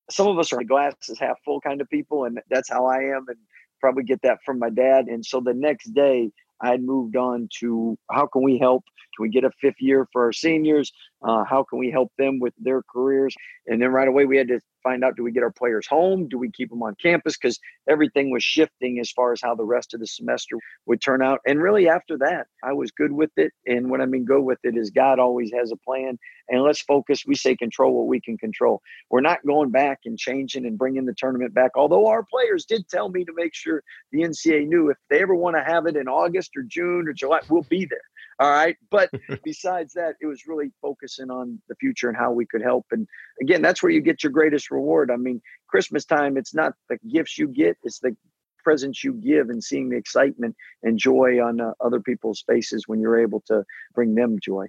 some 0.09 0.27
of 0.27 0.37
us 0.39 0.51
are 0.53 0.63
glasses 0.63 1.19
half 1.19 1.37
full 1.45 1.61
kind 1.61 1.81
of 1.81 1.89
people, 1.89 2.25
and 2.25 2.39
that's 2.49 2.69
how 2.69 2.85
I 2.85 2.97
am, 3.15 3.25
and 3.27 3.37
probably 3.79 4.03
get 4.03 4.21
that 4.23 4.39
from 4.45 4.59
my 4.59 4.69
dad. 4.69 5.05
And 5.05 5.25
so 5.25 5.39
the 5.39 5.53
next 5.53 5.93
day, 5.93 6.31
I 6.61 6.77
moved 6.77 7.17
on 7.17 7.49
to 7.59 7.97
how 8.11 8.27
can 8.27 8.43
we 8.43 8.57
help? 8.57 8.83
Can 9.15 9.23
we 9.23 9.29
get 9.29 9.43
a 9.43 9.51
fifth 9.61 9.79
year 9.79 10.07
for 10.11 10.23
our 10.25 10.33
seniors? 10.33 10.91
Uh, 11.21 11.43
how 11.43 11.65
can 11.69 11.77
we 11.79 11.91
help 11.91 12.11
them 12.17 12.39
with 12.39 12.53
their 12.57 12.81
careers? 12.83 13.35
And 13.67 13.81
then 13.81 13.91
right 13.91 14.07
away, 14.07 14.25
we 14.25 14.37
had 14.37 14.47
to 14.47 14.59
find 14.83 15.03
out 15.03 15.15
do 15.15 15.23
we 15.23 15.31
get 15.31 15.43
our 15.43 15.51
players 15.51 15.87
home? 15.87 16.27
Do 16.27 16.37
we 16.37 16.51
keep 16.51 16.69
them 16.69 16.83
on 16.83 16.95
campus? 17.01 17.37
Because 17.37 17.59
everything 17.89 18.31
was 18.31 18.43
shifting 18.43 18.99
as 18.99 19.11
far 19.11 19.31
as 19.31 19.41
how 19.41 19.55
the 19.55 19.63
rest 19.63 19.93
of 19.93 19.99
the 19.99 20.07
semester 20.07 20.57
would 20.85 21.01
turn 21.01 21.21
out. 21.21 21.39
And 21.47 21.61
really, 21.61 21.89
after 21.89 22.17
that, 22.19 22.47
I 22.63 22.73
was 22.73 22.91
good 22.91 23.11
with 23.11 23.31
it. 23.37 23.51
And 23.65 23.89
what 23.89 24.01
I 24.01 24.05
mean 24.05 24.25
go 24.25 24.41
with 24.41 24.59
it 24.63 24.77
is 24.77 24.91
God 24.91 25.19
always 25.19 25.51
has 25.53 25.71
a 25.71 25.77
plan. 25.77 26.17
And 26.49 26.61
let's 26.61 26.81
focus. 26.81 27.23
We 27.25 27.35
say 27.35 27.55
control 27.55 27.93
what 27.93 28.07
we 28.07 28.19
can 28.19 28.37
control. 28.37 28.81
We're 29.09 29.21
not 29.21 29.45
going 29.45 29.71
back 29.71 29.99
and 30.05 30.17
changing 30.17 30.65
and 30.65 30.77
bringing 30.77 31.05
the 31.05 31.15
tournament 31.17 31.53
back. 31.53 31.71
Although 31.75 32.07
our 32.07 32.23
players 32.23 32.65
did 32.65 32.87
tell 32.89 33.09
me 33.09 33.23
to 33.25 33.33
make 33.33 33.55
sure 33.55 33.83
the 34.11 34.21
NCAA 34.21 34.67
knew 34.67 34.89
if 34.89 34.97
they 35.09 35.21
ever 35.21 35.35
want 35.35 35.55
to 35.55 35.63
have 35.63 35.85
it 35.85 35.95
in 35.95 36.07
August 36.07 36.51
or 36.57 36.63
June 36.63 37.07
or 37.07 37.13
July, 37.13 37.39
we'll 37.49 37.63
be 37.63 37.85
there. 37.85 37.99
All 38.39 38.49
right. 38.49 38.75
But 38.89 39.09
besides 39.43 39.93
that, 39.93 40.15
it 40.21 40.25
was 40.25 40.47
really 40.47 40.71
focusing 40.81 41.29
on 41.29 41.61
the 41.69 41.75
future 41.75 42.09
and 42.09 42.17
how 42.17 42.31
we 42.31 42.45
could 42.45 42.61
help. 42.61 42.85
And 42.91 43.07
again, 43.41 43.61
that's 43.61 43.83
where 43.83 43.91
you 43.91 44.01
get 44.01 44.23
your 44.23 44.31
greatest 44.31 44.71
reward. 44.71 45.11
I 45.11 45.17
mean, 45.17 45.41
Christmas 45.67 46.05
time, 46.05 46.37
it's 46.37 46.53
not 46.53 46.73
the 46.89 46.97
gifts 47.09 47.37
you 47.37 47.47
get, 47.47 47.77
it's 47.83 47.99
the 47.99 48.15
presence 48.63 49.03
you 49.03 49.13
give 49.13 49.49
and 49.49 49.63
seeing 49.63 49.89
the 49.89 49.97
excitement 49.97 50.55
and 50.83 50.97
joy 50.97 51.43
on 51.43 51.59
uh, 51.59 51.73
other 51.83 51.99
people's 51.99 52.43
faces 52.47 52.87
when 52.87 52.99
you're 52.99 53.19
able 53.19 53.41
to 53.47 53.63
bring 53.93 54.15
them 54.15 54.39
joy. 54.41 54.67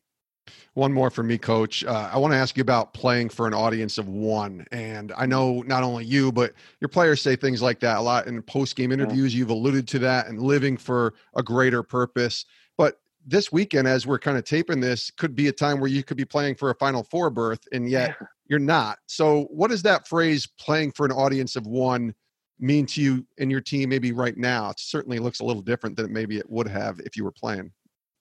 One 0.75 0.93
more 0.93 1.09
for 1.09 1.23
me, 1.23 1.39
coach. 1.39 1.85
Uh, 1.85 2.11
I 2.13 2.19
want 2.19 2.33
to 2.33 2.37
ask 2.37 2.57
you 2.57 2.61
about 2.61 2.93
playing 2.93 3.31
for 3.31 3.47
an 3.47 3.55
audience 3.55 3.97
of 3.97 4.09
one. 4.09 4.67
And 4.73 5.13
I 5.17 5.25
know 5.25 5.63
not 5.63 5.83
only 5.83 6.05
you, 6.05 6.33
but 6.33 6.53
your 6.81 6.89
players 6.89 7.23
say 7.23 7.37
things 7.37 7.63
like 7.63 7.81
that 7.81 7.99
a 7.99 8.01
lot 8.01 8.27
in 8.27 8.43
post 8.43 8.77
game 8.77 8.93
interviews. 8.93 9.33
Yeah. 9.33 9.39
You've 9.39 9.51
alluded 9.51 9.89
to 9.89 9.99
that 10.01 10.27
and 10.27 10.43
living 10.43 10.77
for 10.77 11.15
a 11.35 11.43
greater 11.43 11.83
purpose. 11.83 12.45
But 12.77 13.01
this 13.27 13.53
weekend, 13.53 13.89
as 13.89 14.07
we're 14.07 14.19
kind 14.19 14.37
of 14.37 14.45
taping 14.45 14.81
this, 14.81 15.11
could 15.11 15.35
be 15.35 15.49
a 15.49 15.53
time 15.53 15.81
where 15.81 15.91
you 15.91 16.03
could 16.03 16.17
be 16.17 16.25
playing 16.25 16.55
for 16.57 16.71
a 16.71 16.75
Final 16.75 17.05
Four 17.05 17.31
berth, 17.31 17.61
and 17.73 17.89
yet 17.89 18.17
yeah. 18.21 18.27
you're 18.47 18.59
not. 18.59 18.99
So, 19.07 19.45
what 19.51 19.71
does 19.71 19.83
that 19.83 20.07
phrase 20.07 20.47
"playing 20.59 20.93
for 20.93 21.07
an 21.07 21.13
audience 21.13 21.57
of 21.57 21.67
one" 21.67 22.15
mean 22.59 22.87
to 22.87 23.03
you 23.03 23.27
and 23.39 23.51
your 23.51 23.61
team? 23.61 23.89
Maybe 23.89 24.13
right 24.13 24.37
now, 24.37 24.71
it 24.71 24.81
certainly 24.81 25.19
looks 25.19 25.41
a 25.41 25.45
little 25.45 25.63
different 25.63 25.97
than 25.97 26.13
maybe 26.13 26.39
it 26.39 26.49
would 26.49 26.69
have 26.69 27.01
if 27.01 27.17
you 27.17 27.25
were 27.25 27.33
playing. 27.33 27.73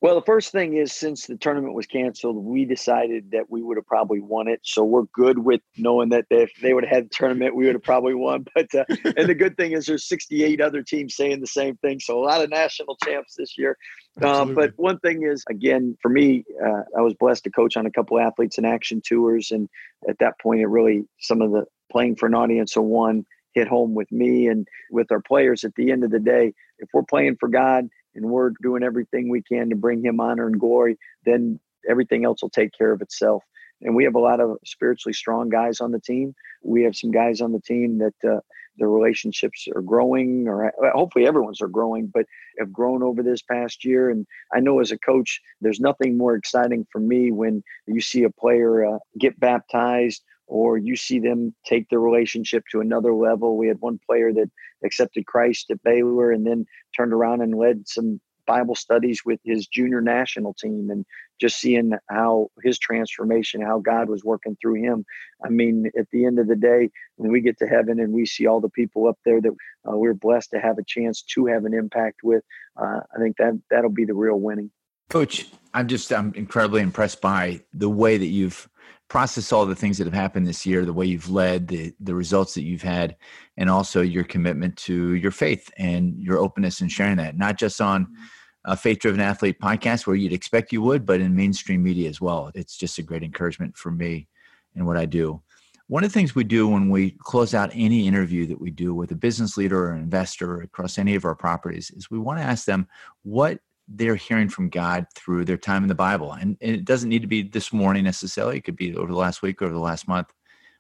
Well, 0.03 0.15
the 0.15 0.25
first 0.25 0.51
thing 0.51 0.75
is 0.75 0.91
since 0.91 1.27
the 1.27 1.37
tournament 1.37 1.75
was 1.75 1.85
canceled, 1.85 2.35
we 2.35 2.65
decided 2.65 3.31
that 3.31 3.49
we 3.49 3.61
would 3.61 3.77
have 3.77 3.85
probably 3.85 4.19
won 4.19 4.49
it. 4.49 4.59
So 4.61 4.83
we're 4.83 5.05
good 5.13 5.39
with 5.39 5.61
knowing 5.77 6.09
that 6.09 6.25
if 6.29 6.51
they 6.61 6.73
would 6.73 6.83
have 6.83 6.93
had 6.93 7.05
the 7.05 7.15
tournament, 7.15 7.55
we 7.55 7.67
would 7.67 7.75
have 7.75 7.83
probably 7.83 8.13
won. 8.13 8.45
But 8.53 8.67
uh, 8.75 8.83
and 9.15 9.29
the 9.29 9.33
good 9.33 9.55
thing 9.55 9.71
is 9.71 9.85
there's 9.85 10.09
68 10.09 10.59
other 10.59 10.83
teams 10.83 11.15
saying 11.15 11.39
the 11.39 11.47
same 11.47 11.77
thing. 11.77 12.01
So 12.01 12.19
a 12.19 12.25
lot 12.25 12.41
of 12.41 12.49
national 12.49 12.97
champs 12.97 13.35
this 13.37 13.57
year. 13.57 13.77
Um, 14.21 14.53
but 14.53 14.73
one 14.75 14.99
thing 14.99 15.23
is, 15.23 15.43
again, 15.49 15.97
for 16.01 16.09
me, 16.09 16.43
uh, 16.63 16.83
I 16.97 17.01
was 17.01 17.15
blessed 17.15 17.45
to 17.45 17.49
coach 17.49 17.75
on 17.77 17.85
a 17.85 17.91
couple 17.91 18.19
athletes 18.19 18.57
in 18.57 18.65
action 18.65 19.01
tours, 19.01 19.51
and 19.51 19.67
at 20.07 20.19
that 20.19 20.39
point, 20.39 20.61
it 20.61 20.67
really 20.67 21.05
some 21.19 21.41
of 21.41 21.51
the 21.51 21.65
playing 21.91 22.15
for 22.15 22.27
an 22.27 22.35
audience 22.35 22.75
of 22.77 22.83
one 22.83 23.25
hit 23.53 23.67
home 23.67 23.93
with 23.93 24.11
me 24.11 24.47
and 24.47 24.67
with 24.91 25.11
our 25.11 25.21
players. 25.21 25.63
At 25.63 25.75
the 25.75 25.91
end 25.91 26.03
of 26.03 26.11
the 26.11 26.19
day, 26.19 26.53
if 26.79 26.89
we're 26.93 27.03
playing 27.03 27.37
for 27.39 27.47
God 27.49 27.87
and 28.15 28.25
we're 28.25 28.51
doing 28.61 28.83
everything 28.83 29.29
we 29.29 29.41
can 29.41 29.69
to 29.69 29.75
bring 29.75 30.03
him 30.03 30.19
honor 30.19 30.47
and 30.47 30.59
glory, 30.59 30.97
then 31.25 31.59
everything 31.87 32.25
else 32.25 32.41
will 32.41 32.49
take 32.49 32.71
care 32.77 32.91
of 32.91 33.01
itself. 33.01 33.43
And 33.81 33.95
we 33.95 34.03
have 34.05 34.15
a 34.15 34.19
lot 34.19 34.39
of 34.39 34.57
spiritually 34.65 35.13
strong 35.13 35.49
guys 35.49 35.81
on 35.81 35.91
the 35.91 35.99
team. 35.99 36.33
We 36.63 36.83
have 36.83 36.95
some 36.95 37.11
guys 37.11 37.41
on 37.41 37.51
the 37.51 37.59
team 37.59 37.99
that 37.99 38.29
uh, 38.29 38.39
the 38.77 38.87
relationships 38.87 39.67
are 39.75 39.81
growing, 39.81 40.47
or 40.47 40.73
hopefully 40.93 41.27
everyone's 41.27 41.61
are 41.61 41.67
growing, 41.67 42.07
but 42.07 42.25
have 42.59 42.71
grown 42.71 43.03
over 43.03 43.21
this 43.21 43.41
past 43.41 43.85
year. 43.85 44.09
And 44.09 44.25
I 44.53 44.59
know 44.59 44.79
as 44.79 44.91
a 44.91 44.97
coach, 44.97 45.39
there's 45.61 45.79
nothing 45.79 46.17
more 46.17 46.35
exciting 46.35 46.85
for 46.91 46.99
me 46.99 47.31
when 47.31 47.63
you 47.87 48.01
see 48.01 48.23
a 48.23 48.29
player 48.29 48.85
uh, 48.85 48.99
get 49.19 49.39
baptized 49.39 50.23
or 50.47 50.77
you 50.77 50.95
see 50.95 51.19
them 51.19 51.55
take 51.65 51.89
their 51.89 51.99
relationship 51.99 52.63
to 52.71 52.81
another 52.81 53.13
level. 53.13 53.57
We 53.57 53.67
had 53.67 53.79
one 53.79 53.99
player 54.05 54.33
that 54.33 54.51
accepted 54.83 55.25
Christ 55.25 55.71
at 55.71 55.81
Baylor 55.83 56.31
and 56.31 56.45
then 56.45 56.65
turned 56.95 57.13
around 57.13 57.41
and 57.41 57.57
led 57.57 57.87
some 57.87 58.19
Bible 58.45 58.75
studies 58.75 59.21
with 59.25 59.39
his 59.43 59.67
junior 59.67 60.01
national 60.01 60.53
team 60.53 60.89
and 60.89 61.05
just 61.39 61.59
seeing 61.59 61.93
how 62.09 62.49
his 62.61 62.79
transformation, 62.79 63.61
how 63.61 63.79
God 63.79 64.09
was 64.09 64.23
working 64.23 64.57
through 64.61 64.75
him. 64.75 65.05
I 65.43 65.49
mean, 65.49 65.91
at 65.97 66.09
the 66.11 66.25
end 66.25 66.39
of 66.39 66.47
the 66.47 66.55
day, 66.55 66.89
when 67.15 67.31
we 67.31 67.41
get 67.41 67.57
to 67.59 67.67
heaven 67.67 67.99
and 67.99 68.13
we 68.13 68.25
see 68.25 68.47
all 68.47 68.61
the 68.61 68.69
people 68.69 69.07
up 69.07 69.17
there 69.25 69.41
that 69.41 69.51
uh, 69.51 69.97
we're 69.97 70.13
blessed 70.13 70.51
to 70.51 70.59
have 70.59 70.77
a 70.77 70.83
chance 70.83 71.21
to 71.33 71.47
have 71.47 71.65
an 71.65 71.73
impact 71.73 72.21
with, 72.23 72.43
uh, 72.77 73.01
I 73.15 73.19
think 73.19 73.37
that 73.37 73.59
that'll 73.69 73.89
be 73.89 74.05
the 74.05 74.13
real 74.13 74.39
winning. 74.39 74.71
Coach, 75.09 75.47
I'm 75.73 75.87
just 75.87 76.11
I'm 76.11 76.33
incredibly 76.33 76.81
impressed 76.81 77.21
by 77.21 77.61
the 77.73 77.89
way 77.89 78.17
that 78.17 78.27
you've 78.27 78.69
process 79.09 79.51
all 79.51 79.65
the 79.65 79.75
things 79.75 79.97
that 79.97 80.05
have 80.05 80.13
happened 80.13 80.47
this 80.47 80.65
year, 80.65 80.85
the 80.85 80.93
way 80.93 81.05
you've 81.05 81.29
led, 81.29 81.67
the 81.67 81.93
the 81.99 82.15
results 82.15 82.53
that 82.55 82.63
you've 82.63 82.81
had, 82.81 83.15
and 83.57 83.69
also 83.69 84.01
your 84.01 84.23
commitment 84.23 84.75
to 84.77 85.13
your 85.15 85.31
faith 85.31 85.69
and 85.77 86.19
your 86.19 86.37
openness 86.37 86.81
in 86.81 86.87
sharing 86.87 87.17
that, 87.17 87.37
not 87.37 87.57
just 87.57 87.79
on 87.81 88.05
mm-hmm. 88.05 88.71
a 88.71 88.77
faith 88.77 88.99
driven 88.99 89.19
athlete 89.19 89.59
podcast 89.61 90.07
where 90.07 90.15
you'd 90.15 90.33
expect 90.33 90.71
you 90.71 90.81
would, 90.81 91.05
but 91.05 91.21
in 91.21 91.35
mainstream 91.35 91.83
media 91.83 92.09
as 92.09 92.19
well. 92.19 92.51
It's 92.55 92.77
just 92.77 92.97
a 92.97 93.03
great 93.03 93.23
encouragement 93.23 93.77
for 93.77 93.91
me 93.91 94.27
and 94.75 94.85
what 94.87 94.97
I 94.97 95.05
do. 95.05 95.41
One 95.87 96.03
of 96.03 96.09
the 96.09 96.13
things 96.13 96.33
we 96.33 96.45
do 96.45 96.67
when 96.67 96.89
we 96.89 97.11
close 97.19 97.53
out 97.53 97.69
any 97.73 98.07
interview 98.07 98.47
that 98.47 98.59
we 98.59 98.71
do 98.71 98.95
with 98.95 99.11
a 99.11 99.15
business 99.15 99.57
leader 99.57 99.85
or 99.85 99.91
an 99.91 100.01
investor 100.01 100.61
across 100.61 100.97
any 100.97 101.13
of 101.13 101.25
our 101.25 101.35
properties 101.35 101.91
is 101.91 102.09
we 102.09 102.17
want 102.17 102.39
to 102.39 102.45
ask 102.45 102.65
them 102.65 102.87
what 103.23 103.59
they're 103.87 104.15
hearing 104.15 104.49
from 104.49 104.69
God 104.69 105.07
through 105.15 105.45
their 105.45 105.57
time 105.57 105.83
in 105.83 105.89
the 105.89 105.95
Bible. 105.95 106.33
And, 106.33 106.57
and, 106.61 106.75
it 106.75 106.85
doesn't 106.85 107.09
need 107.09 107.21
to 107.21 107.27
be 107.27 107.43
this 107.43 107.73
morning 107.73 108.03
necessarily, 108.03 108.57
it 108.57 108.63
could 108.63 108.75
be 108.75 108.95
over 108.95 109.11
the 109.11 109.17
last 109.17 109.41
week, 109.41 109.61
over 109.61 109.73
the 109.73 109.79
last 109.79 110.07
month. 110.07 110.31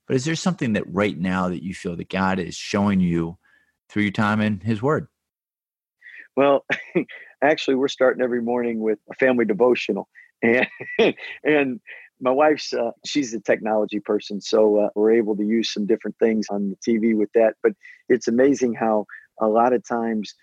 But 0.07 0.15
is 0.15 0.25
there 0.25 0.35
something 0.35 0.73
that 0.73 0.83
right 0.87 1.17
now 1.17 1.49
that 1.49 1.63
you 1.63 1.73
feel 1.73 1.95
that 1.95 2.09
God 2.09 2.39
is 2.39 2.55
showing 2.55 2.99
you 2.99 3.37
through 3.89 4.03
your 4.03 4.11
time 4.11 4.41
in 4.41 4.59
His 4.59 4.81
Word? 4.81 5.07
Well, 6.35 6.65
actually, 7.43 7.75
we're 7.75 7.87
starting 7.87 8.23
every 8.23 8.41
morning 8.41 8.79
with 8.79 8.99
a 9.11 9.15
family 9.15 9.45
devotional. 9.45 10.07
And, 10.99 11.15
and 11.45 11.79
my 12.23 12.31
wife's 12.31 12.73
uh, 12.73 12.91
she's 13.05 13.33
a 13.33 13.39
technology 13.39 13.99
person 13.99 14.41
so 14.41 14.77
uh, 14.77 14.89
we're 14.95 15.11
able 15.11 15.35
to 15.35 15.43
use 15.43 15.71
some 15.71 15.85
different 15.85 16.17
things 16.19 16.47
on 16.49 16.69
the 16.69 16.91
tv 16.91 17.15
with 17.15 17.29
that 17.33 17.55
but 17.61 17.73
it's 18.09 18.27
amazing 18.27 18.73
how 18.73 19.05
a 19.41 19.47
lot 19.47 19.73
of 19.73 19.87
times 19.87 20.33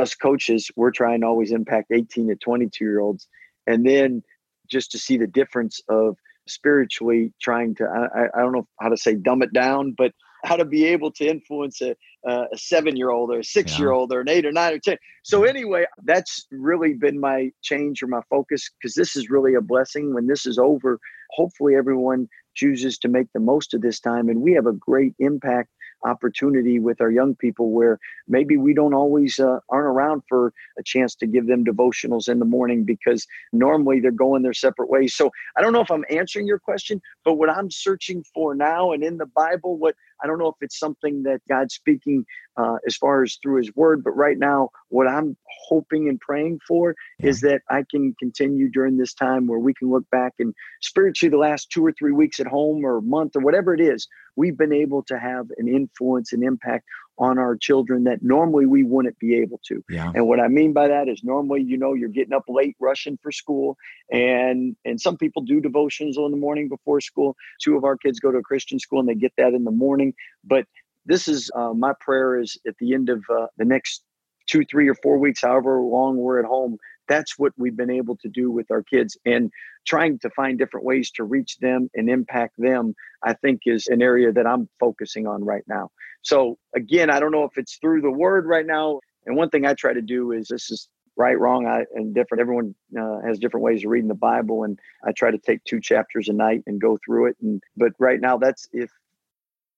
us 0.00 0.14
coaches, 0.14 0.70
we're 0.76 0.90
trying 0.90 1.20
to 1.20 1.26
always 1.26 1.52
impact 1.52 1.90
18 1.92 2.28
to 2.28 2.36
22 2.36 2.84
year 2.84 3.00
olds. 3.00 3.28
And 3.66 3.86
then 3.86 4.22
just 4.70 4.90
to 4.92 4.98
see 4.98 5.16
the 5.16 5.26
difference 5.26 5.80
of 5.88 6.16
spiritually 6.48 7.32
trying 7.40 7.74
to, 7.76 7.84
I, 7.84 8.38
I 8.38 8.42
don't 8.42 8.52
know 8.52 8.66
how 8.80 8.88
to 8.88 8.96
say 8.96 9.14
dumb 9.14 9.42
it 9.42 9.52
down, 9.52 9.94
but 9.96 10.12
how 10.44 10.56
to 10.56 10.64
be 10.64 10.86
able 10.86 11.10
to 11.12 11.26
influence 11.26 11.80
a, 11.82 11.94
a 12.26 12.46
seven 12.56 12.96
year 12.96 13.10
old 13.10 13.30
or 13.30 13.40
a 13.40 13.44
six 13.44 13.78
year 13.78 13.90
old 13.90 14.12
or 14.12 14.20
an 14.20 14.28
eight 14.28 14.46
or 14.46 14.52
nine 14.52 14.74
or 14.74 14.78
10. 14.78 14.96
So, 15.22 15.44
anyway, 15.44 15.84
that's 16.04 16.46
really 16.50 16.94
been 16.94 17.20
my 17.20 17.50
change 17.62 18.02
or 18.02 18.06
my 18.06 18.22
focus 18.30 18.70
because 18.80 18.94
this 18.94 19.16
is 19.16 19.28
really 19.28 19.54
a 19.54 19.60
blessing. 19.60 20.14
When 20.14 20.26
this 20.26 20.46
is 20.46 20.58
over, 20.58 20.98
hopefully 21.30 21.74
everyone 21.76 22.28
chooses 22.54 22.98
to 22.98 23.08
make 23.08 23.26
the 23.34 23.40
most 23.40 23.74
of 23.74 23.82
this 23.82 24.00
time 24.00 24.28
and 24.28 24.40
we 24.40 24.52
have 24.52 24.66
a 24.66 24.72
great 24.72 25.14
impact 25.18 25.68
opportunity 26.04 26.78
with 26.78 27.00
our 27.00 27.10
young 27.10 27.34
people 27.34 27.70
where 27.70 27.98
maybe 28.28 28.56
we 28.56 28.74
don't 28.74 28.94
always 28.94 29.38
uh, 29.38 29.58
aren't 29.68 29.86
around 29.86 30.22
for 30.28 30.52
a 30.78 30.82
chance 30.82 31.14
to 31.16 31.26
give 31.26 31.46
them 31.46 31.64
devotionals 31.64 32.28
in 32.28 32.38
the 32.38 32.44
morning 32.44 32.84
because 32.84 33.26
normally 33.52 34.00
they're 34.00 34.10
going 34.10 34.42
their 34.42 34.54
separate 34.54 34.90
ways. 34.90 35.14
So 35.14 35.30
I 35.56 35.60
don't 35.60 35.72
know 35.72 35.80
if 35.80 35.90
I'm 35.90 36.04
answering 36.10 36.46
your 36.46 36.58
question, 36.58 37.00
but 37.24 37.34
what 37.34 37.50
I'm 37.50 37.70
searching 37.70 38.24
for 38.34 38.54
now 38.54 38.92
and 38.92 39.02
in 39.04 39.18
the 39.18 39.26
Bible, 39.26 39.76
what 39.76 39.94
I 40.22 40.26
don't 40.26 40.38
know 40.38 40.48
if 40.48 40.56
it's 40.60 40.78
something 40.78 41.22
that 41.24 41.40
God's 41.48 41.74
speaking 41.74 42.24
uh, 42.56 42.76
as 42.86 42.96
far 42.96 43.22
as 43.22 43.38
through 43.42 43.58
His 43.58 43.74
Word, 43.74 44.02
but 44.04 44.12
right 44.12 44.38
now, 44.38 44.70
what 44.88 45.06
I'm 45.06 45.36
hoping 45.68 46.08
and 46.08 46.20
praying 46.20 46.60
for 46.66 46.94
yeah. 47.18 47.28
is 47.30 47.40
that 47.40 47.62
I 47.70 47.84
can 47.90 48.14
continue 48.18 48.70
during 48.70 48.96
this 48.96 49.14
time 49.14 49.46
where 49.46 49.58
we 49.58 49.74
can 49.74 49.90
look 49.90 50.08
back 50.10 50.34
and 50.38 50.54
spiritually, 50.82 51.30
the 51.30 51.38
last 51.38 51.70
two 51.70 51.84
or 51.84 51.92
three 51.92 52.12
weeks 52.12 52.40
at 52.40 52.46
home 52.46 52.84
or 52.84 53.00
month 53.00 53.36
or 53.36 53.40
whatever 53.40 53.74
it 53.74 53.80
is, 53.80 54.06
we've 54.36 54.56
been 54.56 54.72
able 54.72 55.02
to 55.04 55.18
have 55.18 55.46
an 55.58 55.68
influence 55.68 56.32
and 56.32 56.42
impact 56.42 56.84
on 57.20 57.38
our 57.38 57.54
children 57.54 58.04
that 58.04 58.22
normally 58.22 58.64
we 58.64 58.82
wouldn't 58.82 59.18
be 59.18 59.36
able 59.36 59.60
to. 59.66 59.84
Yeah. 59.90 60.10
And 60.14 60.26
what 60.26 60.40
I 60.40 60.48
mean 60.48 60.72
by 60.72 60.88
that 60.88 61.06
is 61.06 61.22
normally, 61.22 61.62
you 61.62 61.76
know, 61.76 61.92
you're 61.92 62.08
getting 62.08 62.32
up 62.32 62.44
late 62.48 62.76
rushing 62.80 63.18
for 63.22 63.30
school 63.30 63.76
and 64.10 64.74
and 64.84 65.00
some 65.00 65.16
people 65.16 65.42
do 65.42 65.60
devotions 65.60 66.16
in 66.16 66.30
the 66.30 66.36
morning 66.36 66.68
before 66.68 67.00
school. 67.00 67.36
Two 67.62 67.76
of 67.76 67.84
our 67.84 67.96
kids 67.96 68.18
go 68.18 68.32
to 68.32 68.38
a 68.38 68.42
Christian 68.42 68.78
school 68.78 69.00
and 69.00 69.08
they 69.08 69.14
get 69.14 69.34
that 69.36 69.52
in 69.52 69.64
the 69.64 69.70
morning. 69.70 70.14
But 70.42 70.64
this 71.04 71.28
is 71.28 71.50
uh, 71.54 71.74
my 71.74 71.92
prayer 72.00 72.40
is 72.40 72.58
at 72.66 72.74
the 72.80 72.94
end 72.94 73.10
of 73.10 73.22
uh, 73.30 73.46
the 73.58 73.64
next 73.64 74.02
two, 74.46 74.64
three, 74.64 74.88
or 74.88 74.94
four 74.94 75.18
weeks, 75.18 75.42
however 75.42 75.80
long 75.80 76.16
we're 76.16 76.40
at 76.40 76.44
home, 76.44 76.76
that's 77.10 77.36
what 77.38 77.52
we've 77.58 77.76
been 77.76 77.90
able 77.90 78.16
to 78.16 78.28
do 78.28 78.50
with 78.52 78.70
our 78.70 78.82
kids 78.84 79.18
and 79.26 79.50
trying 79.86 80.18
to 80.20 80.30
find 80.30 80.58
different 80.58 80.86
ways 80.86 81.10
to 81.10 81.24
reach 81.24 81.58
them 81.58 81.90
and 81.94 82.08
impact 82.08 82.54
them 82.56 82.94
i 83.24 83.34
think 83.34 83.62
is 83.66 83.88
an 83.88 84.00
area 84.00 84.32
that 84.32 84.46
i'm 84.46 84.68
focusing 84.78 85.26
on 85.26 85.44
right 85.44 85.64
now 85.66 85.90
so 86.22 86.58
again 86.74 87.10
i 87.10 87.20
don't 87.20 87.32
know 87.32 87.44
if 87.44 87.56
it's 87.56 87.76
through 87.76 88.00
the 88.00 88.10
word 88.10 88.46
right 88.46 88.66
now. 88.66 89.00
And 89.26 89.36
one 89.36 89.50
thing 89.50 89.66
i 89.66 89.74
try 89.74 89.92
to 89.92 90.02
do 90.02 90.32
is 90.32 90.48
this 90.48 90.70
is 90.70 90.88
right 91.16 91.38
wrong 91.38 91.66
I, 91.66 91.84
and 91.94 92.14
different. 92.14 92.40
Everyone 92.40 92.74
uh, 92.98 93.18
has 93.26 93.38
different 93.38 93.64
ways 93.64 93.84
of 93.84 93.90
reading 93.90 94.08
the 94.08 94.14
bible 94.14 94.64
and 94.64 94.78
i 95.04 95.12
try 95.12 95.30
to 95.30 95.38
take 95.38 95.62
two 95.64 95.80
chapters 95.80 96.28
a 96.28 96.32
night 96.32 96.62
and 96.66 96.80
go 96.80 96.98
through 97.04 97.26
it. 97.26 97.36
And 97.42 97.62
but 97.76 97.92
right 97.98 98.20
now 98.20 98.38
that's 98.38 98.68
if 98.72 98.90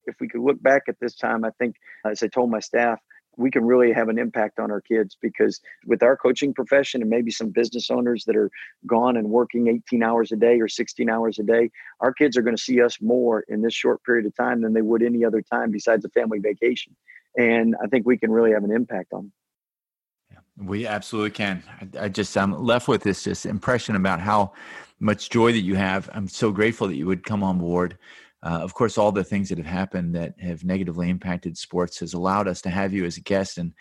if 0.06 0.16
we 0.20 0.28
could 0.28 0.42
look 0.42 0.62
back 0.62 0.82
at 0.88 0.96
this 1.00 1.14
time 1.16 1.44
i 1.44 1.50
think 1.58 1.76
as 2.04 2.22
i 2.22 2.28
told 2.28 2.50
my 2.50 2.60
staff 2.60 3.00
we 3.36 3.50
can 3.50 3.64
really 3.64 3.92
have 3.92 4.08
an 4.08 4.18
impact 4.18 4.58
on 4.58 4.70
our 4.70 4.80
kids 4.80 5.16
because 5.20 5.60
with 5.86 6.02
our 6.02 6.16
coaching 6.16 6.52
profession 6.52 7.00
and 7.00 7.10
maybe 7.10 7.30
some 7.30 7.50
business 7.50 7.90
owners 7.90 8.24
that 8.26 8.36
are 8.36 8.50
gone 8.86 9.16
and 9.16 9.28
working 9.28 9.68
18 9.68 10.02
hours 10.02 10.32
a 10.32 10.36
day 10.36 10.60
or 10.60 10.68
16 10.68 11.08
hours 11.08 11.38
a 11.38 11.42
day, 11.42 11.70
our 12.00 12.12
kids 12.12 12.36
are 12.36 12.42
going 12.42 12.56
to 12.56 12.62
see 12.62 12.82
us 12.82 13.00
more 13.00 13.40
in 13.48 13.62
this 13.62 13.74
short 13.74 14.02
period 14.04 14.26
of 14.26 14.34
time 14.36 14.60
than 14.60 14.72
they 14.72 14.82
would 14.82 15.02
any 15.02 15.24
other 15.24 15.42
time 15.42 15.70
besides 15.70 16.04
a 16.04 16.08
family 16.10 16.38
vacation. 16.38 16.94
And 17.38 17.74
I 17.82 17.86
think 17.86 18.06
we 18.06 18.18
can 18.18 18.30
really 18.30 18.52
have 18.52 18.64
an 18.64 18.72
impact 18.72 19.12
on 19.12 19.20
them. 19.20 19.32
Yeah, 20.30 20.64
we 20.66 20.86
absolutely 20.86 21.30
can. 21.30 21.62
I, 21.80 22.04
I 22.04 22.08
just 22.08 22.36
I'm 22.36 22.52
left 22.52 22.88
with 22.88 23.02
this 23.02 23.24
just 23.24 23.46
impression 23.46 23.96
about 23.96 24.20
how 24.20 24.52
much 25.00 25.30
joy 25.30 25.52
that 25.52 25.60
you 25.60 25.74
have. 25.74 26.10
I'm 26.12 26.28
so 26.28 26.52
grateful 26.52 26.86
that 26.88 26.96
you 26.96 27.06
would 27.06 27.24
come 27.24 27.42
on 27.42 27.58
board 27.58 27.96
uh, 28.42 28.58
of 28.60 28.74
course, 28.74 28.98
all 28.98 29.12
the 29.12 29.24
things 29.24 29.48
that 29.48 29.58
have 29.58 29.66
happened 29.66 30.14
that 30.14 30.34
have 30.40 30.64
negatively 30.64 31.08
impacted 31.08 31.56
sports 31.56 32.00
has 32.00 32.12
allowed 32.12 32.48
us 32.48 32.60
to 32.62 32.70
have 32.70 32.92
you 32.92 33.04
as 33.04 33.16
a 33.16 33.20
guest. 33.20 33.58
And 33.58 33.72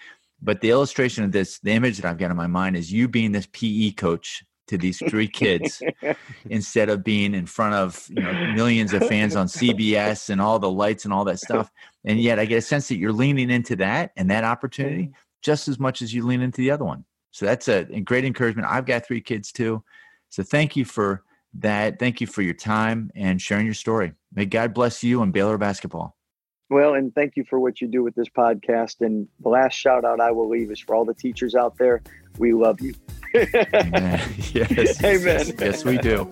But 0.41 0.61
the 0.61 0.69
illustration 0.69 1.23
of 1.23 1.31
this, 1.31 1.59
the 1.59 1.71
image 1.71 1.97
that 1.97 2.05
I've 2.05 2.19
got 2.19 2.31
in 2.31 2.37
my 2.37 2.47
mind 2.47 2.77
is 2.77 2.91
you 2.91 3.07
being 3.07 3.31
this 3.31 3.47
PE 3.51 3.91
coach 3.91 4.43
to 4.67 4.77
these 4.77 4.99
three 4.99 5.27
kids 5.27 5.81
instead 6.49 6.89
of 6.89 7.03
being 7.03 7.33
in 7.33 7.45
front 7.45 7.73
of 7.73 8.07
you 8.09 8.21
know 8.21 8.53
millions 8.53 8.93
of 8.93 9.05
fans 9.07 9.35
on 9.35 9.47
CBS 9.47 10.29
and 10.29 10.39
all 10.39 10.59
the 10.59 10.71
lights 10.71 11.05
and 11.05 11.13
all 11.13 11.25
that 11.25 11.39
stuff. 11.39 11.69
And 12.05 12.19
yet 12.21 12.39
I 12.39 12.45
get 12.45 12.57
a 12.57 12.61
sense 12.61 12.87
that 12.87 12.97
you're 12.97 13.11
leaning 13.11 13.49
into 13.49 13.75
that 13.77 14.11
and 14.15 14.29
that 14.31 14.43
opportunity 14.43 15.03
mm-hmm. 15.03 15.13
just 15.41 15.67
as 15.67 15.79
much 15.79 16.01
as 16.01 16.13
you 16.13 16.25
lean 16.25 16.41
into 16.41 16.61
the 16.61 16.71
other 16.71 16.85
one. 16.85 17.03
So 17.31 17.45
that's 17.45 17.67
a, 17.67 17.87
a 17.91 18.01
great 18.01 18.25
encouragement. 18.25 18.67
I've 18.69 18.85
got 18.85 19.05
three 19.05 19.21
kids 19.21 19.51
too. 19.51 19.83
So 20.29 20.43
thank 20.43 20.75
you 20.75 20.85
for 20.85 21.23
that. 21.55 21.99
Thank 21.99 22.21
you 22.21 22.27
for 22.27 22.41
your 22.41 22.53
time 22.53 23.11
and 23.15 23.41
sharing 23.41 23.65
your 23.65 23.75
story. 23.75 24.13
May 24.33 24.45
God 24.45 24.73
bless 24.73 25.03
you 25.03 25.21
and 25.21 25.33
Baylor 25.33 25.57
basketball. 25.57 26.15
Well, 26.69 26.93
and 26.93 27.13
thank 27.13 27.35
you 27.35 27.43
for 27.43 27.59
what 27.59 27.81
you 27.81 27.87
do 27.87 28.01
with 28.01 28.15
this 28.15 28.29
podcast. 28.29 29.01
And 29.01 29.27
the 29.41 29.49
last 29.49 29.73
shout 29.73 30.05
out 30.05 30.21
I 30.21 30.31
will 30.31 30.49
leave 30.49 30.71
is 30.71 30.79
for 30.79 30.95
all 30.95 31.03
the 31.03 31.13
teachers 31.13 31.53
out 31.53 31.77
there. 31.77 32.01
We 32.37 32.53
love 32.53 32.79
you. 32.79 32.93
Amen. 33.35 34.21
Yes. 34.53 35.03
Amen. 35.03 35.47
Yes, 35.47 35.53
yes, 35.59 35.85
we 35.85 35.97
do. 35.97 36.29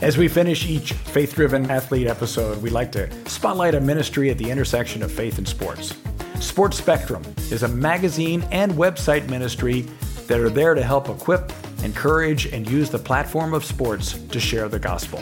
As 0.00 0.16
we 0.16 0.28
finish 0.28 0.64
each 0.64 0.92
faith 0.92 1.34
driven 1.34 1.70
athlete 1.70 2.06
episode, 2.06 2.62
we 2.62 2.70
like 2.70 2.92
to 2.92 3.10
spotlight 3.28 3.74
a 3.74 3.80
ministry 3.80 4.30
at 4.30 4.38
the 4.38 4.48
intersection 4.48 5.02
of 5.02 5.10
faith 5.10 5.38
and 5.38 5.48
sports. 5.48 5.94
Sports 6.40 6.78
Spectrum 6.78 7.22
is 7.50 7.64
a 7.64 7.68
magazine 7.68 8.46
and 8.52 8.72
website 8.72 9.28
ministry 9.28 9.86
that 10.28 10.38
are 10.38 10.50
there 10.50 10.74
to 10.74 10.82
help 10.82 11.08
equip, 11.08 11.52
encourage, 11.82 12.46
and 12.46 12.70
use 12.70 12.90
the 12.90 12.98
platform 12.98 13.52
of 13.52 13.64
sports 13.64 14.12
to 14.12 14.38
share 14.38 14.68
the 14.68 14.78
gospel. 14.78 15.18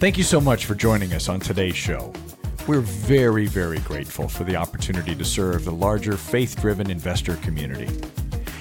Thank 0.00 0.18
you 0.18 0.24
so 0.24 0.40
much 0.40 0.66
for 0.66 0.74
joining 0.74 1.12
us 1.12 1.28
on 1.28 1.38
today's 1.38 1.76
show. 1.76 2.12
We're 2.66 2.80
very, 2.80 3.46
very 3.46 3.78
grateful 3.80 4.28
for 4.28 4.44
the 4.44 4.54
opportunity 4.56 5.14
to 5.14 5.24
serve 5.24 5.64
the 5.64 5.72
larger 5.72 6.16
faith 6.16 6.60
driven 6.60 6.90
investor 6.90 7.36
community. 7.36 7.88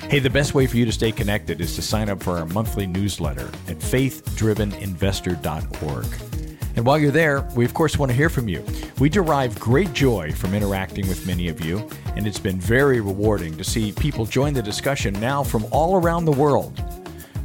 Hey, 0.09 0.19
the 0.19 0.29
best 0.29 0.53
way 0.53 0.67
for 0.67 0.77
you 0.77 0.85
to 0.85 0.91
stay 0.91 1.11
connected 1.11 1.59
is 1.61 1.73
to 1.75 1.81
sign 1.81 2.09
up 2.09 2.21
for 2.21 2.37
our 2.37 2.45
monthly 2.47 2.85
newsletter 2.85 3.47
at 3.67 3.79
faithdriveninvestor.org. 3.79 6.30
And 6.75 6.85
while 6.85 6.97
you're 6.97 7.11
there, 7.11 7.41
we 7.55 7.65
of 7.65 7.73
course 7.73 7.97
want 7.97 8.11
to 8.11 8.15
hear 8.15 8.29
from 8.29 8.47
you. 8.47 8.65
We 8.99 9.09
derive 9.09 9.59
great 9.59 9.93
joy 9.93 10.31
from 10.31 10.53
interacting 10.53 11.07
with 11.07 11.25
many 11.25 11.47
of 11.47 11.63
you, 11.63 11.87
and 12.15 12.25
it's 12.25 12.39
been 12.39 12.59
very 12.59 13.01
rewarding 13.01 13.57
to 13.57 13.63
see 13.63 13.91
people 13.91 14.25
join 14.25 14.53
the 14.53 14.61
discussion 14.61 15.13
now 15.19 15.43
from 15.43 15.65
all 15.71 15.95
around 15.95 16.25
the 16.25 16.31
world. 16.31 16.81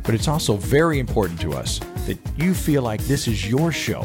But 0.02 0.14
it's 0.14 0.28
also 0.28 0.56
very 0.56 0.98
important 0.98 1.40
to 1.40 1.52
us 1.52 1.80
that 2.06 2.18
you 2.36 2.54
feel 2.54 2.82
like 2.82 3.00
this 3.02 3.26
is 3.26 3.48
your 3.48 3.72
show 3.72 4.02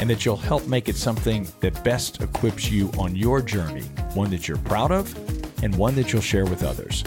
and 0.00 0.08
that 0.10 0.24
you'll 0.24 0.36
help 0.36 0.66
make 0.66 0.88
it 0.88 0.96
something 0.96 1.46
that 1.60 1.84
best 1.84 2.20
equips 2.22 2.70
you 2.70 2.90
on 2.98 3.14
your 3.14 3.40
journey, 3.42 3.82
one 4.14 4.30
that 4.30 4.48
you're 4.48 4.58
proud 4.58 4.90
of 4.90 5.14
and 5.62 5.74
one 5.76 5.94
that 5.94 6.12
you'll 6.12 6.22
share 6.22 6.46
with 6.46 6.64
others. 6.64 7.04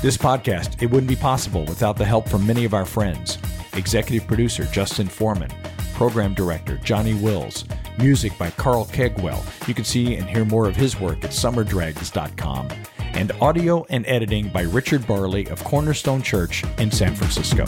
This 0.00 0.16
podcast, 0.16 0.80
it 0.80 0.86
wouldn't 0.86 1.08
be 1.08 1.16
possible 1.16 1.64
without 1.64 1.96
the 1.96 2.04
help 2.04 2.28
from 2.28 2.46
many 2.46 2.64
of 2.64 2.72
our 2.72 2.84
friends. 2.86 3.36
Executive 3.72 4.26
producer 4.28 4.64
Justin 4.66 5.08
Forman, 5.08 5.50
program 5.98 6.32
director 6.32 6.76
Johnny 6.76 7.14
Wills, 7.14 7.64
music 7.98 8.38
by 8.38 8.52
Carl 8.52 8.84
Kegwell. 8.86 9.42
You 9.66 9.74
can 9.74 9.84
see 9.84 10.14
and 10.14 10.28
hear 10.30 10.44
more 10.44 10.68
of 10.68 10.76
his 10.76 11.00
work 11.00 11.24
at 11.24 11.30
summerdregs.com. 11.30 12.68
And 13.14 13.32
audio 13.40 13.84
and 13.90 14.06
editing 14.06 14.48
by 14.50 14.62
Richard 14.62 15.04
Barley 15.08 15.48
of 15.48 15.62
Cornerstone 15.64 16.22
Church 16.22 16.62
in 16.78 16.92
San 16.92 17.16
Francisco. 17.16 17.64